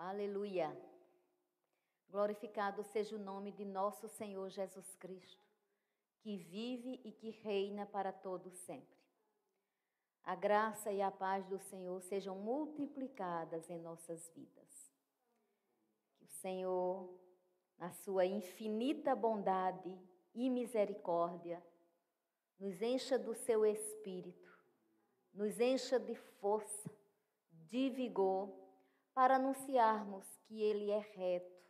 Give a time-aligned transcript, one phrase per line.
[0.00, 0.80] Aleluia.
[2.08, 5.44] Glorificado seja o nome de nosso Senhor Jesus Cristo,
[6.20, 8.96] que vive e que reina para todo sempre.
[10.22, 14.94] A graça e a paz do Senhor sejam multiplicadas em nossas vidas.
[16.14, 17.12] Que o Senhor,
[17.76, 19.98] na sua infinita bondade
[20.32, 21.60] e misericórdia,
[22.56, 24.56] nos encha do seu espírito,
[25.34, 26.88] nos encha de força,
[27.50, 28.67] de vigor,
[29.18, 31.60] para anunciarmos que Ele é reto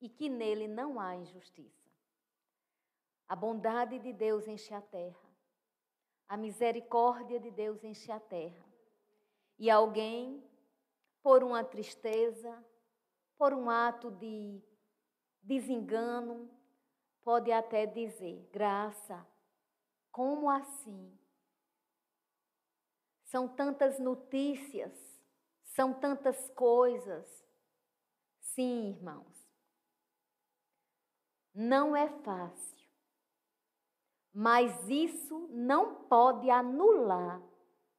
[0.00, 1.92] e que nele não há injustiça.
[3.28, 5.30] A bondade de Deus enche a terra,
[6.26, 8.64] a misericórdia de Deus enche a terra.
[9.58, 10.42] E alguém,
[11.22, 12.64] por uma tristeza,
[13.36, 14.58] por um ato de
[15.42, 16.50] desengano,
[17.22, 19.26] pode até dizer: graça,
[20.10, 21.18] como assim?
[23.24, 25.11] São tantas notícias,
[25.74, 27.26] são tantas coisas.
[28.40, 29.50] Sim, irmãos,
[31.54, 32.88] não é fácil,
[34.32, 37.42] mas isso não pode anular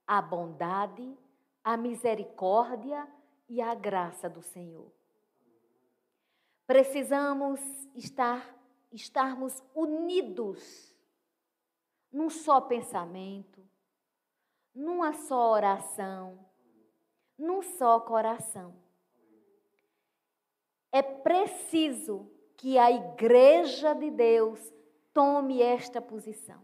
[0.06, 1.18] a bondade,
[1.64, 3.08] a misericórdia
[3.48, 4.92] e a graça do Senhor.
[6.66, 7.60] Precisamos
[7.96, 8.54] estar
[8.92, 10.96] estarmos unidos
[12.12, 13.68] num só pensamento,
[14.74, 16.46] numa só oração,
[17.38, 18.76] num só coração.
[20.92, 24.60] É preciso que a igreja de Deus
[25.14, 26.64] tome esta posição.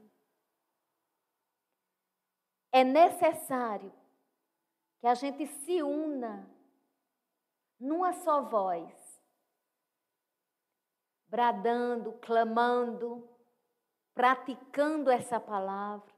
[2.72, 3.92] É necessário
[5.00, 6.48] que a gente se una
[7.80, 8.94] numa só voz,
[11.28, 13.28] bradando, clamando,
[14.14, 16.09] praticando essa palavra.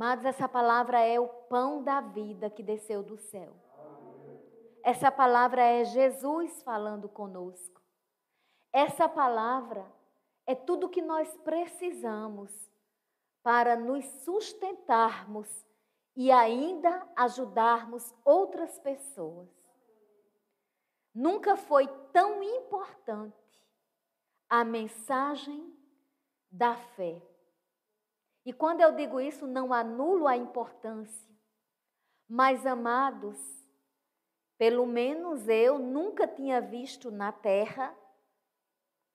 [0.00, 3.54] Mas essa palavra é o pão da vida que desceu do céu.
[4.82, 7.82] Essa palavra é Jesus falando conosco.
[8.72, 9.86] Essa palavra
[10.46, 12.50] é tudo que nós precisamos
[13.42, 15.66] para nos sustentarmos
[16.16, 19.50] e ainda ajudarmos outras pessoas.
[21.14, 23.36] Nunca foi tão importante
[24.48, 25.76] a mensagem
[26.50, 27.20] da fé.
[28.44, 31.30] E quando eu digo isso, não anulo a importância.
[32.28, 33.38] Mas, amados,
[34.56, 37.96] pelo menos eu nunca tinha visto na terra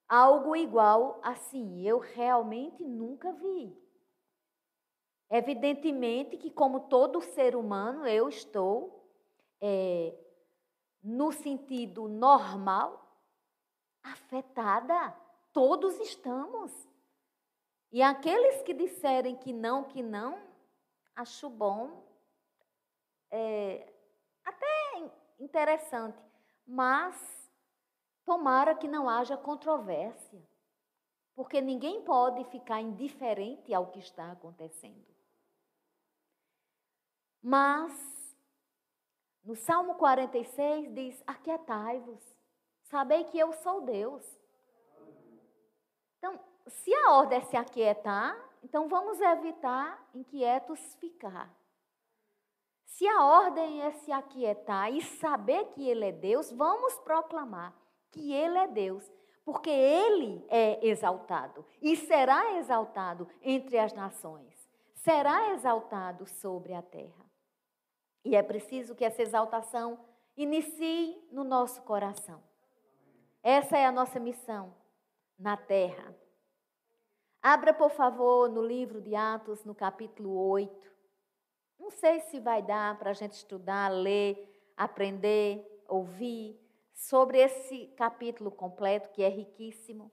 [0.07, 1.81] algo igual assim.
[1.87, 3.75] Eu realmente nunca vi.
[5.29, 9.09] Evidentemente que, como todo ser humano, eu estou
[9.59, 10.15] é,
[11.03, 13.05] no sentido normal
[14.03, 15.15] afetada.
[15.51, 16.71] Todos estamos.
[17.91, 20.41] E aqueles que disserem que não, que não,
[21.15, 22.03] acho bom,
[23.31, 23.93] é,
[24.43, 26.21] até interessante,
[26.67, 27.45] mas
[28.25, 30.43] Tomara que não haja controvérsia,
[31.35, 35.05] porque ninguém pode ficar indiferente ao que está acontecendo.
[37.39, 38.35] Mas,
[39.43, 42.35] no Salmo 46 diz: Aquietai-vos,
[42.81, 44.25] sabei que eu sou Deus.
[46.17, 51.53] Então, se a ordem é se aquietar, então vamos evitar inquietos ficar.
[52.85, 57.75] Se a ordem é se aquietar e saber que Ele é Deus, vamos proclamar
[58.09, 59.11] que Ele é Deus,
[59.43, 67.25] porque Ele é exaltado e será exaltado entre as nações, será exaltado sobre a terra.
[68.23, 69.99] E é preciso que essa exaltação
[70.35, 72.41] inicie no nosso coração.
[73.43, 74.73] Essa é a nossa missão
[75.37, 76.15] na terra.
[77.47, 80.91] Abra, por favor, no livro de Atos, no capítulo 8.
[81.79, 86.59] Não sei se vai dar para a gente estudar, ler, aprender, ouvir,
[86.91, 90.11] sobre esse capítulo completo, que é riquíssimo.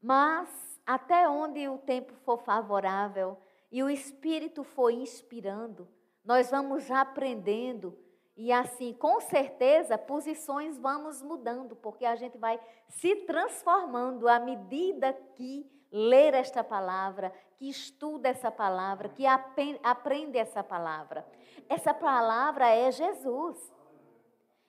[0.00, 3.36] Mas, até onde o tempo for favorável
[3.68, 5.88] e o Espírito for inspirando,
[6.24, 7.98] nós vamos aprendendo
[8.36, 15.12] e, assim, com certeza, posições vamos mudando, porque a gente vai se transformando à medida
[15.34, 21.26] que ler esta palavra, que estuda essa palavra, que aprende essa palavra.
[21.68, 23.72] Essa palavra é Jesus.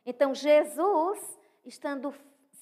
[0.06, 2.14] Então, Jesus, estando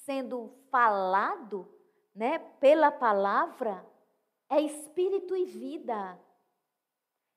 [0.04, 1.68] sendo falado
[2.14, 3.86] né, pela palavra,
[4.50, 6.20] é espírito e vida.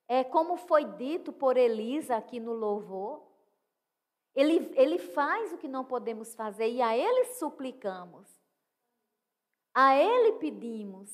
[0.07, 3.29] É como foi dito por Elisa aqui no louvor.
[4.35, 8.38] Ele, ele faz o que não podemos fazer e a Ele suplicamos.
[9.73, 11.09] A Ele pedimos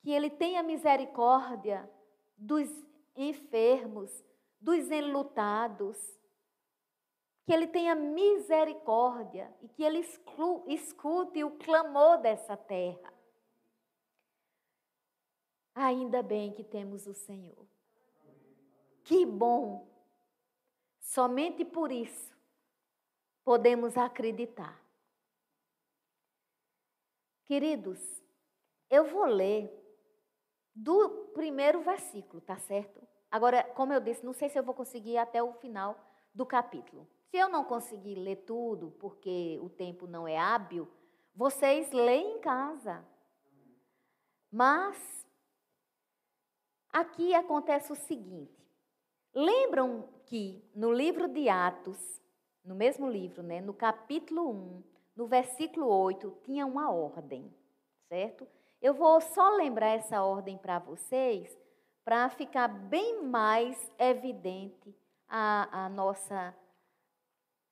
[0.00, 1.90] que Ele tenha misericórdia
[2.36, 2.68] dos
[3.16, 4.24] enfermos,
[4.60, 5.96] dos enlutados,
[7.44, 10.00] que ele tenha misericórdia e que ele
[10.66, 13.12] escute o clamor dessa terra.
[15.74, 17.66] Ainda bem que temos o Senhor.
[19.02, 19.86] Que bom!
[21.00, 22.34] Somente por isso
[23.44, 24.82] podemos acreditar.
[27.44, 28.00] Queridos,
[28.88, 29.70] eu vou ler
[30.74, 33.06] do primeiro versículo, tá certo?
[33.30, 35.98] Agora, como eu disse, não sei se eu vou conseguir até o final
[36.34, 37.08] do capítulo.
[37.30, 40.88] Se eu não conseguir ler tudo, porque o tempo não é hábil,
[41.34, 43.04] vocês leem em casa.
[44.50, 45.26] Mas
[46.92, 48.64] aqui acontece o seguinte:
[49.34, 52.22] lembram que no livro de Atos,
[52.64, 54.82] no mesmo livro, né, no capítulo 1,
[55.16, 57.52] no versículo 8, tinha uma ordem,
[58.08, 58.46] certo?
[58.80, 61.56] Eu vou só lembrar essa ordem para vocês,
[62.04, 64.94] para ficar bem mais evidente
[65.28, 66.54] a, a nossa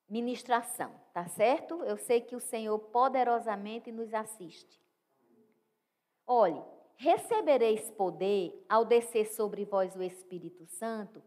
[0.09, 1.83] ministração, tá certo?
[1.83, 4.81] Eu sei que o Senhor poderosamente nos assiste.
[6.25, 6.61] Olhe,
[6.95, 11.21] recebereis poder ao descer sobre vós o Espírito Santo,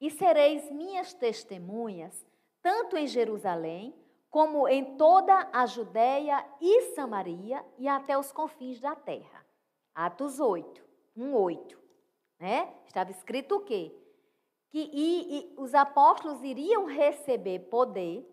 [0.00, 2.26] e sereis minhas testemunhas,
[2.62, 3.94] tanto em Jerusalém,
[4.30, 9.44] como em toda a Judéia e Samaria e até os confins da terra.
[9.94, 10.82] Atos 8,
[11.16, 11.78] 1, 8.
[12.38, 12.72] Né?
[12.86, 13.94] Estava escrito o quê?
[14.70, 18.24] Que e, e os apóstolos iriam receber poder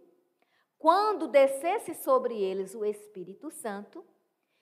[0.78, 4.06] quando descesse sobre eles o Espírito Santo,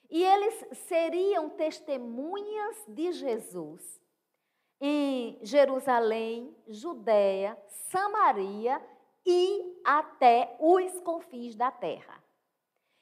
[0.10, 4.02] e eles seriam testemunhas de Jesus
[4.80, 7.58] em Jerusalém, Judéia,
[7.90, 8.81] Samaria
[9.25, 12.24] e até os confins da terra.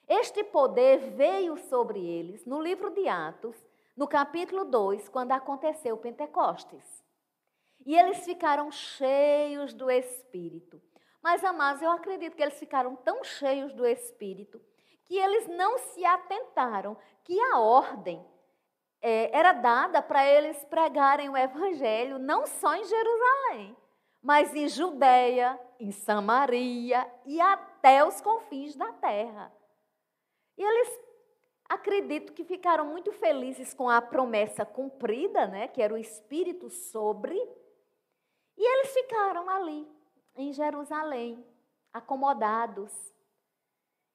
[0.07, 3.55] Este poder veio sobre eles no livro de Atos,
[3.95, 7.03] no capítulo 2, quando aconteceu Pentecostes.
[7.85, 10.81] E eles ficaram cheios do Espírito.
[11.21, 14.61] Mas, amados, eu acredito que eles ficaram tão cheios do Espírito
[15.05, 18.25] que eles não se atentaram que a ordem
[19.01, 23.75] é, era dada para eles pregarem o Evangelho não só em Jerusalém,
[24.23, 29.53] mas em Judéia, em Samaria e até os confins da terra.
[30.57, 30.99] E eles
[31.67, 37.35] acredito que ficaram muito felizes com a promessa cumprida, né, que era o Espírito sobre,
[38.55, 39.85] e eles ficaram ali,
[40.35, 41.45] em Jerusalém,
[41.91, 43.13] acomodados.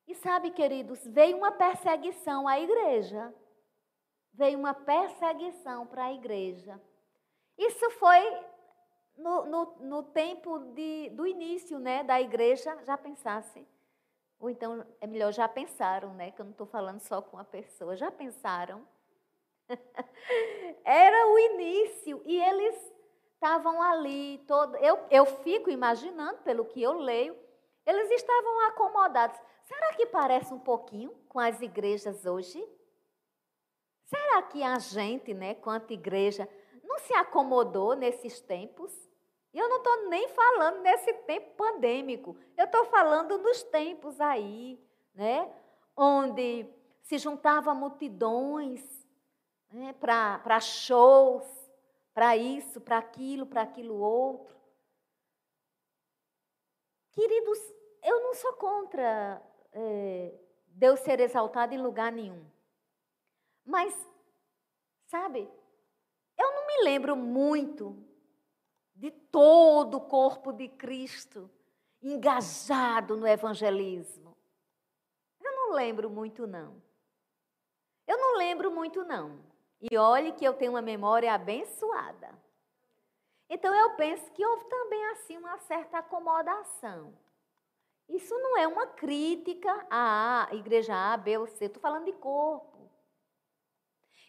[0.07, 3.35] E sabe, queridos, veio uma perseguição à igreja.
[4.33, 6.81] Veio uma perseguição para a igreja.
[7.59, 8.47] Isso foi
[9.19, 13.67] no, no, no tempo de, do início né, da igreja, já pensasse.
[14.39, 16.31] Ou então, é melhor, já pensaram, né?
[16.31, 18.87] Que eu não estou falando só com uma pessoa, já pensaram.
[20.85, 22.93] Era o início e eles
[23.35, 27.37] estavam ali, todo, eu, eu fico imaginando, pelo que eu leio,
[27.85, 29.39] eles estavam acomodados.
[29.65, 32.65] Será que parece um pouquinho com as igrejas hoje?
[34.07, 36.49] Será que a gente, né, quanto igreja,
[36.83, 39.08] não se acomodou nesses tempos?
[39.59, 44.81] Eu não estou nem falando nesse tempo pandêmico, eu estou falando nos tempos aí,
[45.13, 45.53] né,
[45.97, 46.65] onde
[47.03, 48.81] se juntava multidões
[49.73, 51.45] né, para shows,
[52.15, 54.57] para isso, para aquilo, para aquilo outro.
[57.11, 57.59] Queridos,
[58.05, 59.43] eu não sou contra
[59.73, 62.49] é, Deus ser exaltado em lugar nenhum.
[63.65, 63.93] Mas,
[65.07, 65.51] sabe,
[66.39, 68.08] eu não me lembro muito
[68.99, 71.49] de todo o corpo de Cristo
[72.03, 74.37] engajado no evangelismo.
[75.41, 76.83] Eu não lembro muito, não.
[78.07, 79.39] Eu não lembro muito, não.
[79.81, 82.37] E olhe que eu tenho uma memória abençoada.
[83.49, 87.15] Então eu penso que houve também assim uma certa acomodação.
[88.09, 92.78] Isso não é uma crítica à igreja A, B ou C, estou falando de corpo.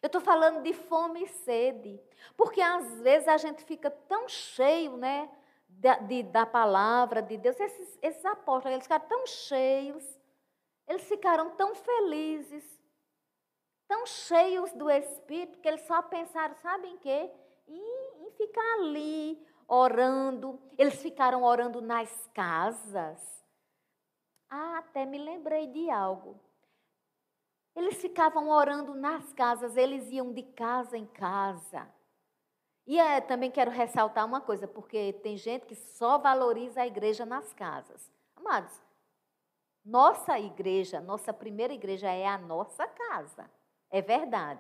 [0.02, 2.00] Eu estou falando de fome e sede.
[2.38, 5.30] Porque às vezes a gente fica tão cheio né,
[5.68, 7.60] da, de, da palavra de Deus.
[7.60, 10.20] Esses, esses apóstolos, eles ficaram tão cheios,
[10.88, 12.80] eles ficaram tão felizes
[13.90, 17.32] tão cheios do Espírito que eles só pensaram, sabem em quê?
[17.68, 20.62] Em, em ficar ali orando.
[20.78, 23.20] Eles ficaram orando nas casas.
[24.48, 26.40] Ah, até me lembrei de algo.
[27.80, 31.88] Eles ficavam orando nas casas, eles iam de casa em casa.
[32.86, 37.26] E é, também quero ressaltar uma coisa, porque tem gente que só valoriza a igreja
[37.26, 38.12] nas casas.
[38.36, 38.84] Amados,
[39.86, 43.50] nossa igreja, nossa primeira igreja é a nossa casa.
[43.90, 44.60] É verdade.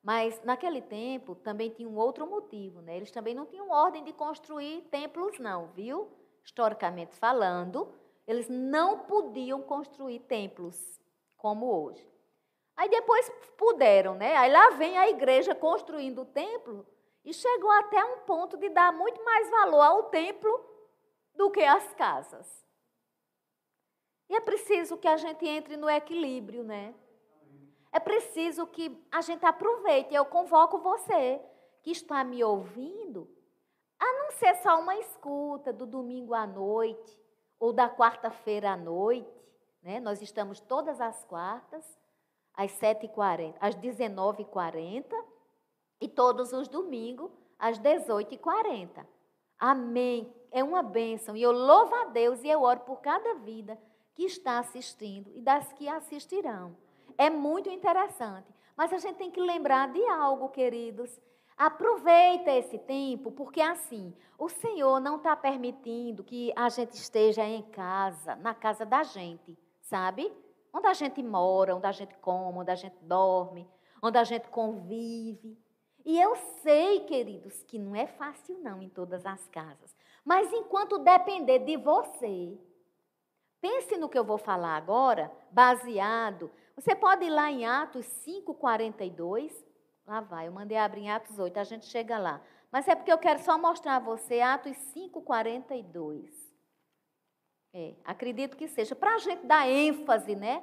[0.00, 2.96] Mas naquele tempo também tinha um outro motivo, né?
[2.96, 6.08] Eles também não tinham ordem de construir templos, não, viu?
[6.44, 7.92] Historicamente falando,
[8.28, 11.00] Eles não podiam construir templos
[11.36, 12.19] como hoje.
[12.80, 14.34] Aí depois puderam, né?
[14.38, 16.86] Aí lá vem a igreja construindo o templo
[17.22, 20.64] e chegou até um ponto de dar muito mais valor ao templo
[21.34, 22.66] do que às casas.
[24.30, 26.94] E é preciso que a gente entre no equilíbrio, né?
[27.92, 30.14] É preciso que a gente aproveite.
[30.14, 31.38] Eu convoco você
[31.82, 33.28] que está me ouvindo
[33.98, 37.20] a não ser só uma escuta do domingo à noite
[37.58, 39.30] ou da quarta-feira à noite.
[39.82, 40.00] Né?
[40.00, 41.99] Nós estamos todas as quartas,
[42.60, 45.06] às 7h40, às 19h40
[45.98, 49.06] e todos os domingos, às 18h40.
[49.58, 50.30] Amém.
[50.50, 51.34] É uma bênção.
[51.34, 53.80] E eu louvo a Deus e eu oro por cada vida
[54.14, 56.76] que está assistindo e das que assistirão.
[57.16, 58.52] É muito interessante.
[58.76, 61.18] Mas a gente tem que lembrar de algo, queridos.
[61.56, 67.62] Aproveita esse tempo, porque assim, o Senhor não está permitindo que a gente esteja em
[67.62, 70.30] casa, na casa da gente, sabe?
[70.72, 73.68] Onde a gente mora, onde a gente come, onde a gente dorme,
[74.02, 75.58] onde a gente convive.
[76.04, 79.94] E eu sei, queridos, que não é fácil não em todas as casas.
[80.24, 82.58] Mas enquanto depender de você,
[83.60, 86.50] pense no que eu vou falar agora, baseado.
[86.76, 89.70] Você pode ir lá em Atos 5:42
[90.10, 92.40] Lá vai, eu mandei abrir em Atos 8, a gente chega lá.
[92.72, 96.28] Mas é porque eu quero só mostrar a você Atos 5, 42.
[97.72, 100.62] É, acredito que seja, para a gente dar ênfase, né?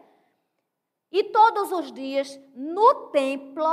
[1.12, 3.64] E todos os dias, no templo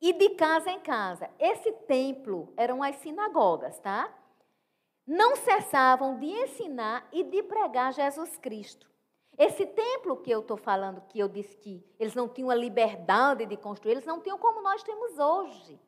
[0.00, 1.30] e de casa em casa.
[1.38, 4.12] Esse templo eram as sinagogas, tá?
[5.06, 8.88] Não cessavam de ensinar e de pregar Jesus Cristo.
[9.36, 13.44] Esse templo que eu estou falando, que eu disse que eles não tinham a liberdade
[13.44, 15.78] de construir, eles não tinham como nós temos hoje,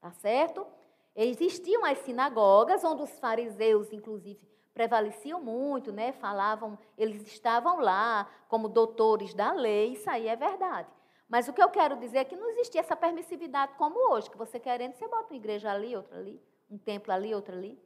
[0.00, 0.66] tá certo?
[1.14, 4.40] Existiam as sinagogas, onde os fariseus, inclusive,
[4.74, 6.12] prevaleciam muito, né?
[6.12, 10.88] Falavam, eles estavam lá como doutores da lei, isso aí é verdade.
[11.28, 14.36] Mas o que eu quero dizer é que não existia essa permissividade como hoje, que
[14.36, 17.80] você querendo, você bota uma igreja ali, outra ali, um templo ali, outro ali.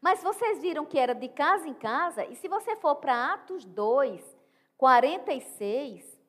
[0.00, 3.64] Mas vocês viram que era de casa em casa, e se você for para Atos
[3.64, 4.36] 2,
[4.76, 6.20] 46,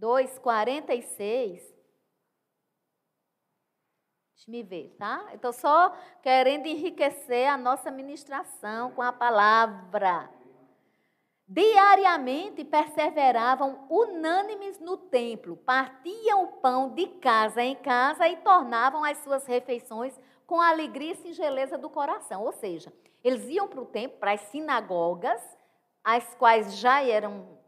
[0.00, 1.79] 2, 46.
[4.40, 5.26] Deixa me ver, tá?
[5.28, 10.30] Eu estou só querendo enriquecer a nossa ministração com a palavra.
[11.46, 19.18] Diariamente perseveravam unânimes no templo, partiam o pão de casa em casa e tornavam as
[19.18, 22.42] suas refeições com alegria e singeleza do coração.
[22.42, 22.90] Ou seja,
[23.22, 25.42] eles iam para o templo, para as sinagogas,
[26.02, 27.58] as quais já eram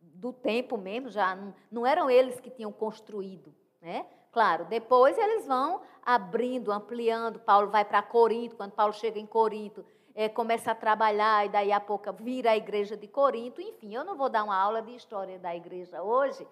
[0.00, 4.06] do tempo mesmo, já não, não eram eles que tinham construído, né?
[4.32, 5.80] Claro, depois eles vão
[6.14, 7.40] abrindo, ampliando.
[7.40, 11.72] Paulo vai para Corinto, quando Paulo chega em Corinto, é, começa a trabalhar e daí
[11.72, 13.60] a pouco vira a igreja de Corinto.
[13.60, 16.46] Enfim, eu não vou dar uma aula de história da igreja hoje,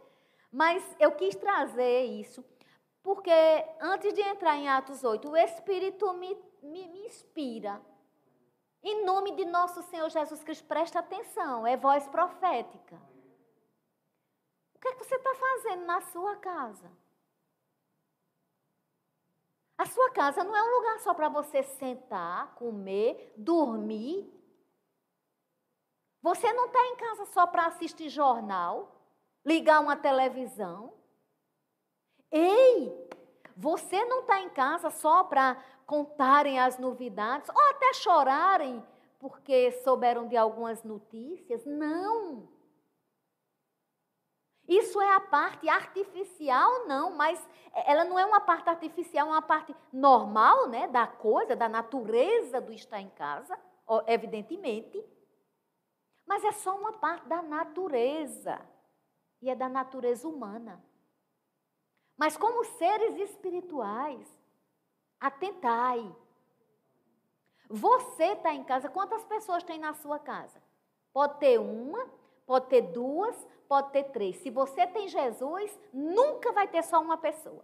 [0.51, 2.45] mas eu quis trazer isso,
[3.03, 3.31] porque
[3.81, 7.81] antes de entrar em Atos 8, o Espírito me, me, me inspira
[8.83, 12.97] em nome de nosso Senhor Jesus Cristo, presta atenção, é voz profética.
[14.75, 16.91] O que, é que você está fazendo na sua casa?
[19.99, 24.33] Sua casa não é um lugar só para você sentar, comer, dormir.
[26.23, 28.95] Você não está em casa só para assistir jornal,
[29.45, 30.93] ligar uma televisão.
[32.31, 33.11] Ei,
[33.57, 38.87] você não está em casa só para contarem as novidades, ou até chorarem
[39.19, 41.67] porque souberam de algumas notícias.
[41.67, 42.49] Não.
[44.69, 47.43] Isso é a parte artificial, não, mas
[47.87, 52.61] ela não é uma parte artificial, é uma parte normal né, da coisa, da natureza
[52.61, 53.59] do estar em casa,
[54.07, 55.03] evidentemente.
[56.27, 58.61] Mas é só uma parte da natureza.
[59.41, 60.85] E é da natureza humana.
[62.17, 64.29] Mas como seres espirituais,
[65.21, 66.15] Atentai.
[67.69, 70.63] Você está em casa, quantas pessoas tem na sua casa?
[71.13, 72.09] Pode ter uma,
[72.49, 73.37] pode ter duas,
[73.69, 74.37] pode ter três.
[74.39, 77.63] Se você tem Jesus, nunca vai ter só uma pessoa.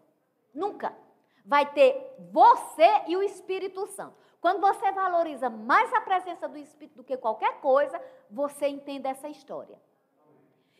[0.53, 0.95] Nunca.
[1.43, 4.15] Vai ter você e o Espírito Santo.
[4.43, 7.99] Quando você valoriza mais a presença do Espírito do que qualquer coisa,
[8.31, 9.81] você entende essa história.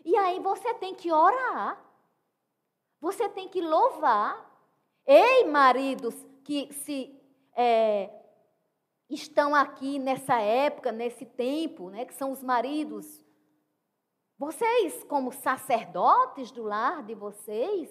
[0.05, 1.83] E aí você tem que orar.
[3.01, 4.51] Você tem que louvar.
[5.07, 7.19] Ei, maridos, que se
[7.57, 8.11] é,
[9.09, 13.24] estão aqui nessa época, nesse tempo, né, que são os maridos.
[14.39, 17.89] Vocês, como sacerdotes do lar de vocês,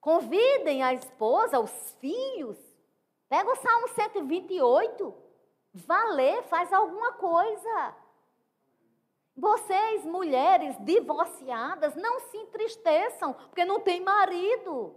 [0.00, 2.58] convidem a esposa, os filhos.
[3.28, 5.22] Pega o Salmo 128.
[5.74, 7.96] valer, faz alguma coisa.
[9.36, 14.94] Vocês, mulheres divorciadas, não se entristeçam porque não tem marido.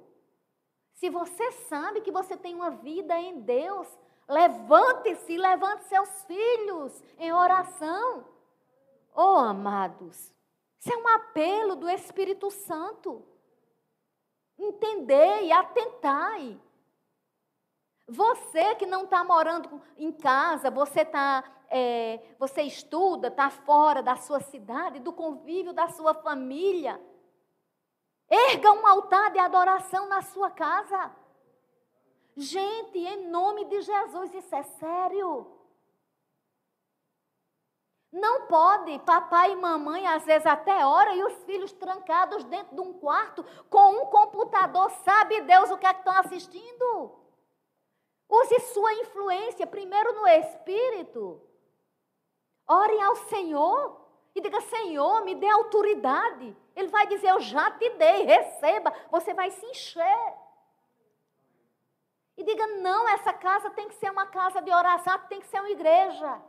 [0.93, 3.87] Se você sabe que você tem uma vida em Deus,
[4.29, 8.36] levante-se, levante seus filhos em oração.
[9.19, 10.31] Oh, amados,
[10.79, 13.25] isso é um apelo do Espírito Santo.
[14.59, 16.61] Entendei, atentai.
[18.07, 24.15] Você que não está morando em casa, você tá, é, você estuda, está fora da
[24.17, 27.01] sua cidade, do convívio da sua família.
[28.29, 31.11] Erga um altar de adoração na sua casa.
[32.35, 35.56] Gente, em nome de Jesus, isso é sério.
[38.11, 42.81] Não pode papai e mamãe, às vezes até hora, e os filhos trancados dentro de
[42.81, 47.27] um quarto com um computador, sabe Deus o que é que estão assistindo?
[48.29, 51.41] Use sua influência primeiro no espírito.
[52.67, 56.55] Ore ao Senhor e diga: Senhor, me dê autoridade.
[56.75, 58.93] Ele vai dizer: Eu já te dei, receba.
[59.09, 60.33] Você vai se encher.
[62.37, 65.59] E diga: Não, essa casa tem que ser uma casa de oração, tem que ser
[65.59, 66.41] uma igreja.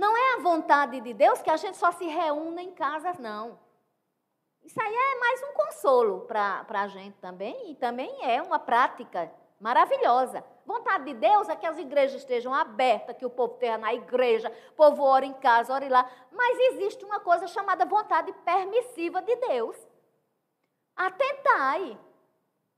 [0.00, 3.58] Não é a vontade de Deus que a gente só se reúna em casas, não.
[4.62, 9.30] Isso aí é mais um consolo para a gente também, e também é uma prática
[9.60, 10.42] maravilhosa.
[10.64, 14.50] Vontade de Deus é que as igrejas estejam abertas, que o povo esteja na igreja,
[14.70, 16.10] o povo ore em casa, ore lá.
[16.32, 19.76] Mas existe uma coisa chamada vontade permissiva de Deus.
[20.96, 22.00] Atentai.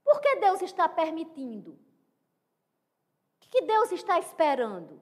[0.03, 1.71] Por que Deus está permitindo?
[1.71, 5.01] O que Deus está esperando?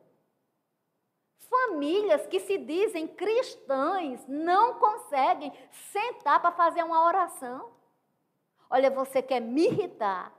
[1.50, 5.52] Famílias que se dizem cristãs não conseguem
[5.92, 7.72] sentar para fazer uma oração.
[8.70, 10.34] Olha, você quer me irritar,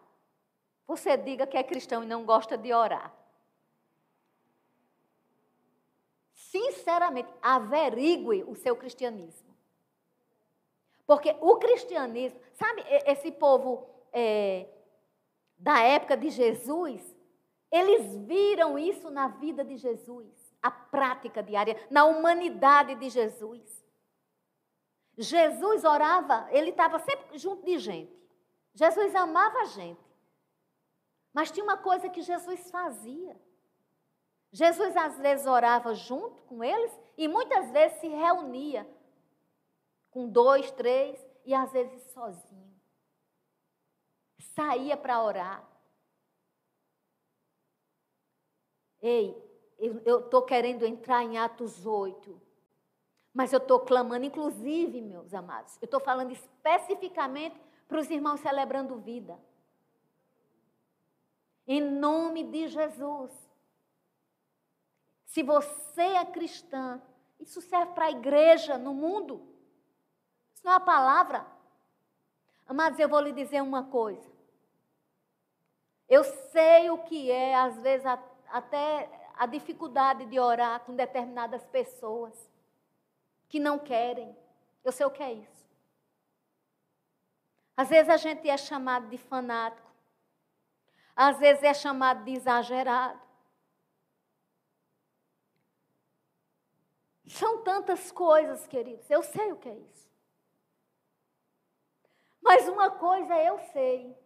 [0.86, 3.12] você diga que é cristão e não gosta de orar.
[6.32, 9.56] Sinceramente, averigue o seu cristianismo.
[11.06, 14.66] Porque o cristianismo, sabe, esse povo é,
[15.58, 17.16] da época de Jesus,
[17.70, 20.28] eles viram isso na vida de Jesus,
[20.62, 23.82] a prática diária, na humanidade de Jesus.
[25.18, 28.12] Jesus orava, ele estava sempre junto de gente.
[28.74, 30.00] Jesus amava a gente.
[31.32, 33.38] Mas tinha uma coisa que Jesus fazia.
[34.50, 38.86] Jesus às vezes orava junto com eles e muitas vezes se reunia
[40.10, 42.72] com dois, três e às vezes sozinho.
[44.54, 45.66] Saía para orar.
[49.00, 49.41] Ei,
[50.04, 52.40] eu estou querendo entrar em Atos 8.
[53.34, 58.96] Mas eu estou clamando, inclusive, meus amados, eu estou falando especificamente para os irmãos celebrando
[58.98, 59.38] vida.
[61.66, 63.32] Em nome de Jesus.
[65.24, 67.00] Se você é cristã,
[67.40, 69.48] isso serve para a igreja no mundo.
[70.54, 71.46] Isso não é a palavra.
[72.66, 74.30] Amados, eu vou lhe dizer uma coisa.
[76.08, 78.06] Eu sei o que é, às vezes,
[78.48, 82.34] até a dificuldade de orar com determinadas pessoas
[83.48, 84.36] que não querem.
[84.84, 85.62] Eu sei o que é isso.
[87.76, 89.90] Às vezes a gente é chamado de fanático.
[91.14, 93.20] Às vezes é chamado de exagerado.
[97.26, 99.08] São tantas coisas, queridos.
[99.10, 100.10] Eu sei o que é isso.
[102.42, 104.16] Mas uma coisa eu sei.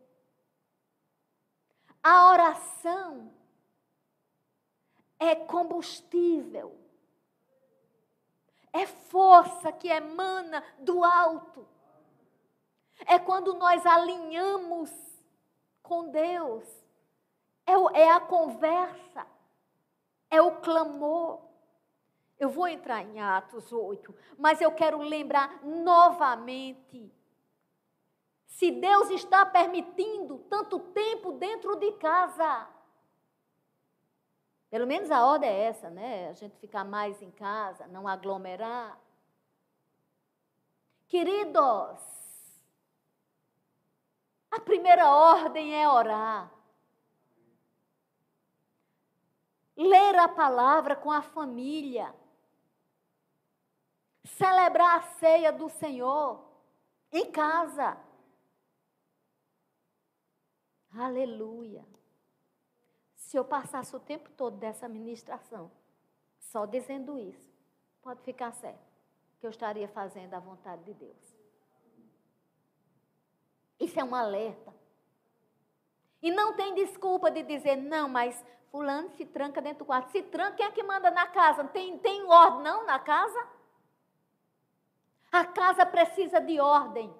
[2.02, 3.32] A oração
[5.18, 6.76] é combustível.
[8.72, 11.66] É força que emana do alto.
[13.06, 14.90] É quando nós alinhamos
[15.82, 16.64] com Deus.
[17.66, 19.26] É, é a conversa,
[20.30, 21.40] é o clamor.
[22.38, 27.10] Eu vou entrar em Atos 8, mas eu quero lembrar novamente.
[28.46, 32.68] Se Deus está permitindo tanto tempo dentro de casa,
[34.76, 36.28] pelo menos a ordem é essa, né?
[36.28, 39.00] A gente ficar mais em casa, não aglomerar.
[41.08, 41.98] Queridos,
[44.50, 46.52] a primeira ordem é orar.
[49.74, 52.14] Ler a palavra com a família.
[54.24, 56.46] Celebrar a ceia do Senhor
[57.10, 57.96] em casa.
[60.94, 61.95] Aleluia.
[63.26, 65.68] Se eu passasse o tempo todo dessa ministração
[66.38, 67.52] só dizendo isso,
[68.00, 68.86] pode ficar certo
[69.40, 71.36] que eu estaria fazendo a vontade de Deus.
[73.80, 74.72] Isso é um alerta.
[76.22, 80.12] E não tem desculpa de dizer, não, mas fulano se tranca dentro do quarto.
[80.12, 81.64] Se tranca, quem é que manda na casa?
[81.64, 83.48] Tem, tem ordem não na casa?
[85.32, 87.12] A casa precisa de ordem.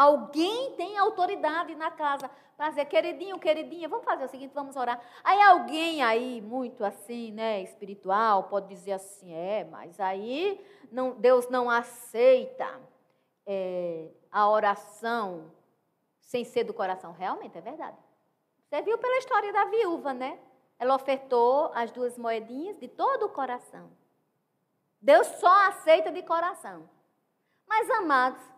[0.00, 4.98] Alguém tem autoridade na casa para dizer, queridinho, queridinha, vamos fazer o seguinte, vamos orar.
[5.22, 10.58] Aí alguém aí, muito assim, né, espiritual, pode dizer assim, é, mas aí
[10.90, 12.80] não, Deus não aceita
[13.44, 15.52] é, a oração
[16.22, 17.12] sem ser do coração.
[17.12, 17.98] Realmente, é verdade.
[18.70, 20.38] Você viu pela história da viúva, né?
[20.78, 23.90] Ela ofertou as duas moedinhas de todo o coração.
[24.98, 26.88] Deus só aceita de coração.
[27.68, 28.49] Mas, amados,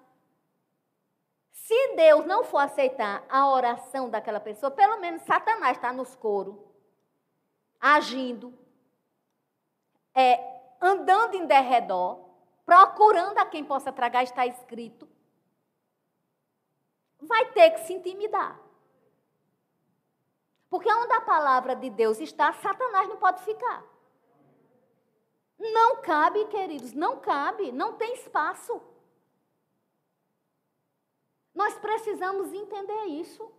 [1.63, 6.57] se Deus não for aceitar a oração daquela pessoa, pelo menos Satanás está nos coros,
[7.81, 8.53] agindo,
[10.13, 12.29] é, andando em derredor,
[12.67, 15.09] procurando a quem possa tragar, está escrito,
[17.21, 18.61] vai ter que se intimidar.
[20.69, 23.85] Porque onde a palavra de Deus está, Satanás não pode ficar.
[25.57, 28.83] Não cabe, queridos, não cabe, não tem espaço.
[31.55, 33.51] Nós precisamos entender isso.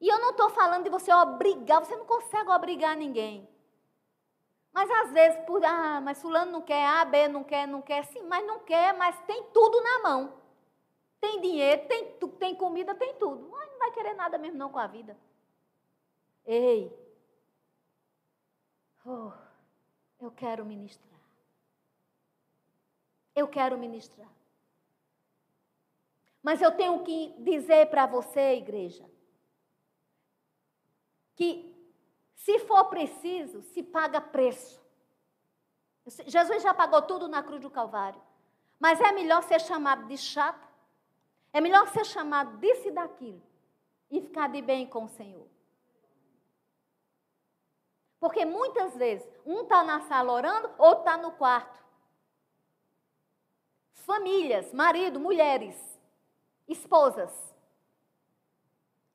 [0.00, 3.48] E eu não estou falando de você obrigar, você não consegue obrigar ninguém.
[4.72, 8.04] Mas às vezes, por, ah, mas fulano não quer, A, B não quer, não quer,
[8.04, 10.32] sim, mas não quer, mas tem tudo na mão.
[11.20, 13.48] Tem dinheiro, tem, tem comida, tem tudo.
[13.48, 15.16] Mas não vai querer nada mesmo não com a vida.
[16.46, 16.96] Ei,
[19.04, 19.32] oh,
[20.20, 21.20] eu quero ministrar.
[23.34, 24.37] Eu quero ministrar.
[26.48, 29.04] Mas eu tenho que dizer para você, igreja,
[31.36, 31.76] que
[32.36, 34.82] se for preciso, se paga preço.
[36.26, 38.18] Jesus já pagou tudo na cruz do Calvário.
[38.80, 40.66] Mas é melhor ser chamado de chato,
[41.52, 43.42] é melhor ser chamado disso e daquilo
[44.10, 45.46] e ficar de bem com o Senhor.
[48.18, 51.84] Porque muitas vezes um está na sala orando, outro está no quarto.
[53.92, 55.97] Famílias, marido, mulheres,
[56.68, 57.32] Esposas,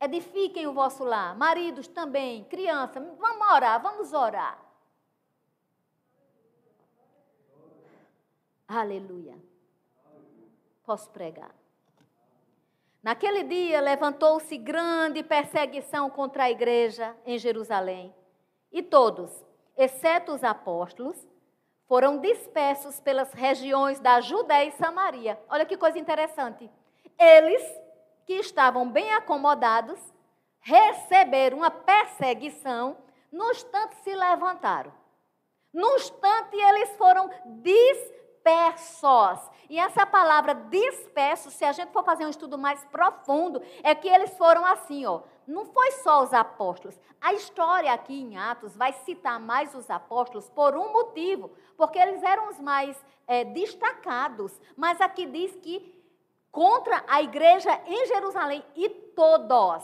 [0.02, 1.38] edifiquem o vosso lar.
[1.38, 4.60] Maridos também, crianças, vamos orar, vamos orar.
[8.68, 9.38] Aleluia.
[10.84, 11.54] Posso pregar.
[13.04, 18.16] Naquele dia levantou-se grande perseguição contra a igreja em Jerusalém.
[18.72, 19.46] E todos,
[19.78, 21.28] exceto os apóstolos,
[21.86, 25.39] foram dispersos pelas regiões da Judéia e Samaria.
[25.50, 26.70] Olha que coisa interessante.
[27.19, 27.63] Eles,
[28.26, 29.99] que estavam bem acomodados,
[30.60, 32.97] receberam uma perseguição,
[33.32, 34.93] no instante se levantaram.
[35.73, 37.30] No instante eles foram
[37.62, 39.52] dispersos.
[39.69, 44.08] E essa palavra dispersos, se a gente for fazer um estudo mais profundo, é que
[44.08, 45.21] eles foram assim, ó.
[45.47, 46.97] Não foi só os apóstolos.
[47.19, 52.21] A história aqui em Atos vai citar mais os apóstolos por um motivo, porque eles
[52.23, 52.95] eram os mais
[53.26, 54.62] é, destacados.
[54.78, 56.03] Mas aqui diz que
[56.54, 59.84] contra a igreja em Jerusalém e todos,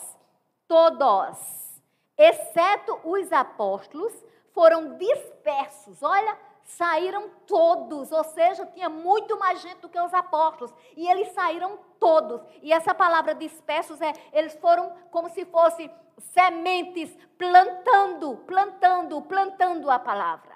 [0.68, 1.82] todos,
[2.16, 4.14] exceto os apóstolos,
[4.54, 6.04] foram dispersos.
[6.04, 11.30] Olha, saíram todos, ou seja, tinha muito mais gente do que os apóstolos, e eles
[11.30, 12.40] saíram todos.
[12.62, 19.98] E essa palavra dispersos é, eles foram como se fossem sementes plantando, plantando, plantando a
[19.98, 20.52] palavra.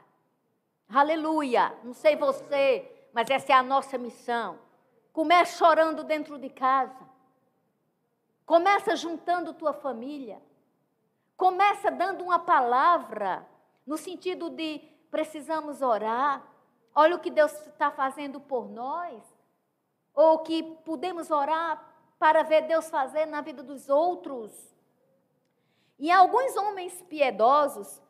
[0.93, 1.73] Aleluia.
[1.84, 4.60] Não sei você, mas essa é a nossa missão.
[5.13, 7.08] Começa chorando dentro de casa.
[8.47, 10.41] Começa juntando tua família.
[11.38, 13.47] Começa dando uma palavra
[13.86, 14.80] no sentido de
[15.12, 16.43] precisamos orar.
[16.95, 19.23] Olha o que Deus está fazendo por nós.
[20.15, 24.52] Ou que podemos orar para ver Deus fazer na vida dos outros.
[25.99, 28.02] E alguns homens piedosos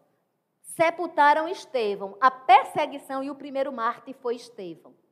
[0.62, 2.18] sepultaram Estevão.
[2.22, 5.03] A perseguição e o primeiro mártir foi Estevão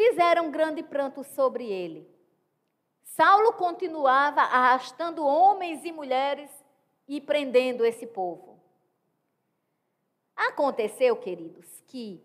[0.00, 2.08] fizeram grande pranto sobre ele.
[3.02, 6.50] Saulo continuava arrastando homens e mulheres
[7.06, 8.58] e prendendo esse povo.
[10.34, 12.24] Aconteceu, queridos, que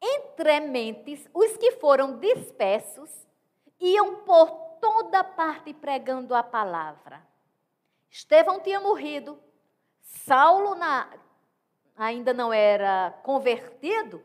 [0.00, 3.10] entre mentes, os que foram dispersos
[3.78, 7.22] iam por toda parte pregando a palavra.
[8.10, 9.38] Estevão tinha morrido,
[10.00, 11.10] Saulo na,
[11.94, 14.24] ainda não era convertido,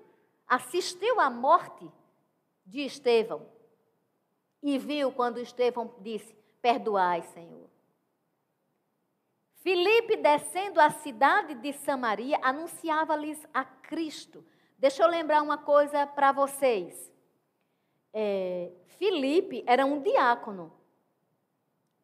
[0.50, 1.90] assistiu à morte
[2.66, 3.48] de Estevão
[4.62, 7.70] e viu quando Estevão disse: Perdoai, Senhor.
[9.62, 14.44] Filipe, descendo à cidade de Samaria, anunciava-lhes a Cristo.
[14.78, 17.12] Deixa eu lembrar uma coisa para vocês.
[18.14, 20.74] é, Filipe era um diácono.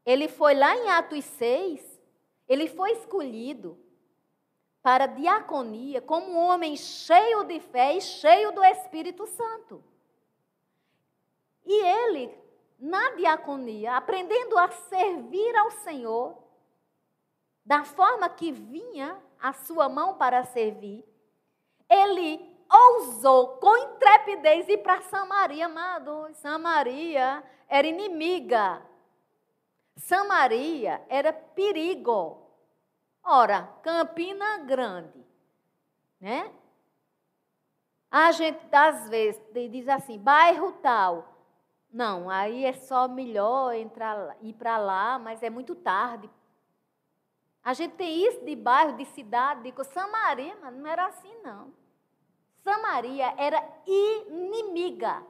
[0.06, 2.00] Ele foi lá em Atos 6,
[2.48, 3.78] ele foi escolhido
[4.86, 9.84] para diaconia como um homem cheio de fé e cheio do Espírito Santo.
[11.66, 12.32] E ele,
[12.78, 16.38] na diaconia, aprendendo a servir ao Senhor,
[17.66, 21.04] da forma que vinha a sua mão para servir,
[21.90, 22.40] ele
[22.72, 26.32] ousou com intrepidez ir para Samaria, amado.
[26.36, 28.86] Samaria era inimiga.
[29.96, 32.45] Samaria era perigo.
[33.28, 35.26] Ora, Campina Grande,
[36.22, 36.54] né?
[38.12, 41.34] A gente, às vezes, diz assim, bairro tal.
[41.92, 46.30] Não, aí é só melhor entrar, ir para lá, mas é muito tarde.
[47.64, 51.74] A gente tem isso de bairro, de cidade, de Samaria, mas não era assim, não.
[52.64, 55.26] Samaria era inimiga.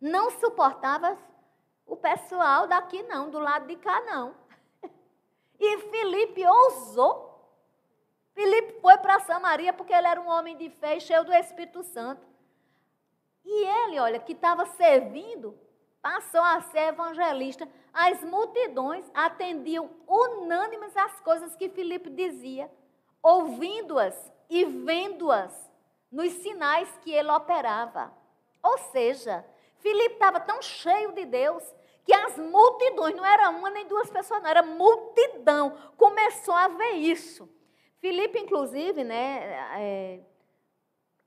[0.00, 1.16] Não suportava
[1.86, 4.34] o pessoal daqui, não, do lado de cá, não.
[5.60, 7.28] E Felipe ousou.
[8.32, 11.82] Felipe foi para Samaria porque ele era um homem de fé e cheio do Espírito
[11.82, 12.26] Santo.
[13.44, 15.58] E ele, olha, que estava servindo,
[16.00, 17.68] passou a ser evangelista.
[17.92, 22.70] As multidões atendiam unânimes às coisas que Filipe dizia,
[23.22, 25.70] ouvindo-as e vendo-as
[26.10, 28.12] nos sinais que ele operava.
[28.62, 29.44] Ou seja,
[29.78, 31.62] Filipe estava tão cheio de Deus
[32.04, 36.92] que as multidões, não era uma nem duas pessoas, não, era multidão, começou a ver
[36.92, 37.48] isso.
[38.00, 40.20] Filipe, inclusive, né, é,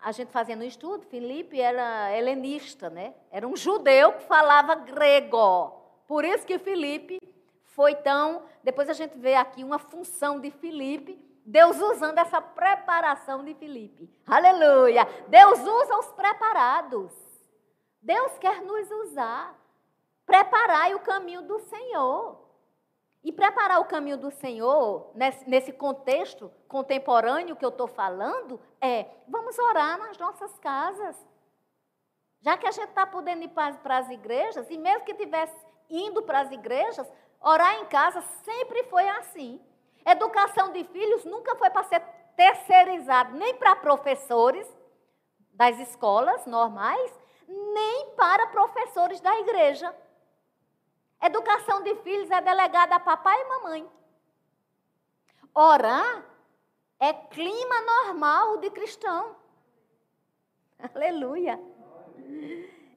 [0.04, 3.14] a gente fazendo um estudo, Filipe era helenista, né?
[3.32, 5.70] Era um judeu que falava grego.
[6.06, 7.20] Por isso que Filipe
[7.64, 8.44] foi tão.
[8.62, 14.10] Depois a gente vê aqui uma função de Filipe, Deus usando essa preparação de Filipe.
[14.28, 15.08] Aleluia!
[15.28, 17.14] Deus usa os preparados.
[18.02, 19.56] Deus quer nos usar.
[20.26, 22.42] Preparai o caminho do Senhor.
[23.24, 25.12] E preparar o caminho do Senhor,
[25.48, 31.16] nesse contexto contemporâneo que eu estou falando, é: vamos orar nas nossas casas.
[32.42, 35.56] Já que a gente está podendo ir para as igrejas, e mesmo que estivesse
[35.90, 37.10] indo para as igrejas,
[37.40, 39.62] orar em casa sempre foi assim.
[40.06, 42.02] Educação de filhos nunca foi para ser
[42.36, 44.68] terceirizado nem para professores
[45.54, 49.96] das escolas normais, nem para professores da igreja.
[51.24, 53.90] Educação de filhos é delegada a papai e mamãe.
[55.56, 56.26] Orar
[57.00, 59.34] é clima normal de cristão.
[60.94, 61.58] Aleluia.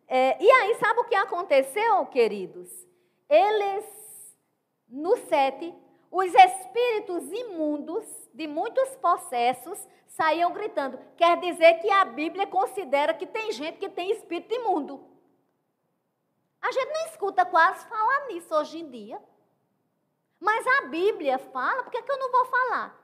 [0.08, 2.68] É, e aí, sabe o que aconteceu, queridos?
[3.28, 3.84] Eles,
[4.88, 5.72] no sete,
[6.10, 10.98] os espíritos imundos de muitos processos saíam gritando.
[11.16, 15.15] Quer dizer que a Bíblia considera que tem gente que tem espírito imundo.
[16.66, 19.22] A gente não escuta quase falar nisso hoje em dia.
[20.40, 23.00] Mas a Bíblia fala, por que, que eu não vou falar?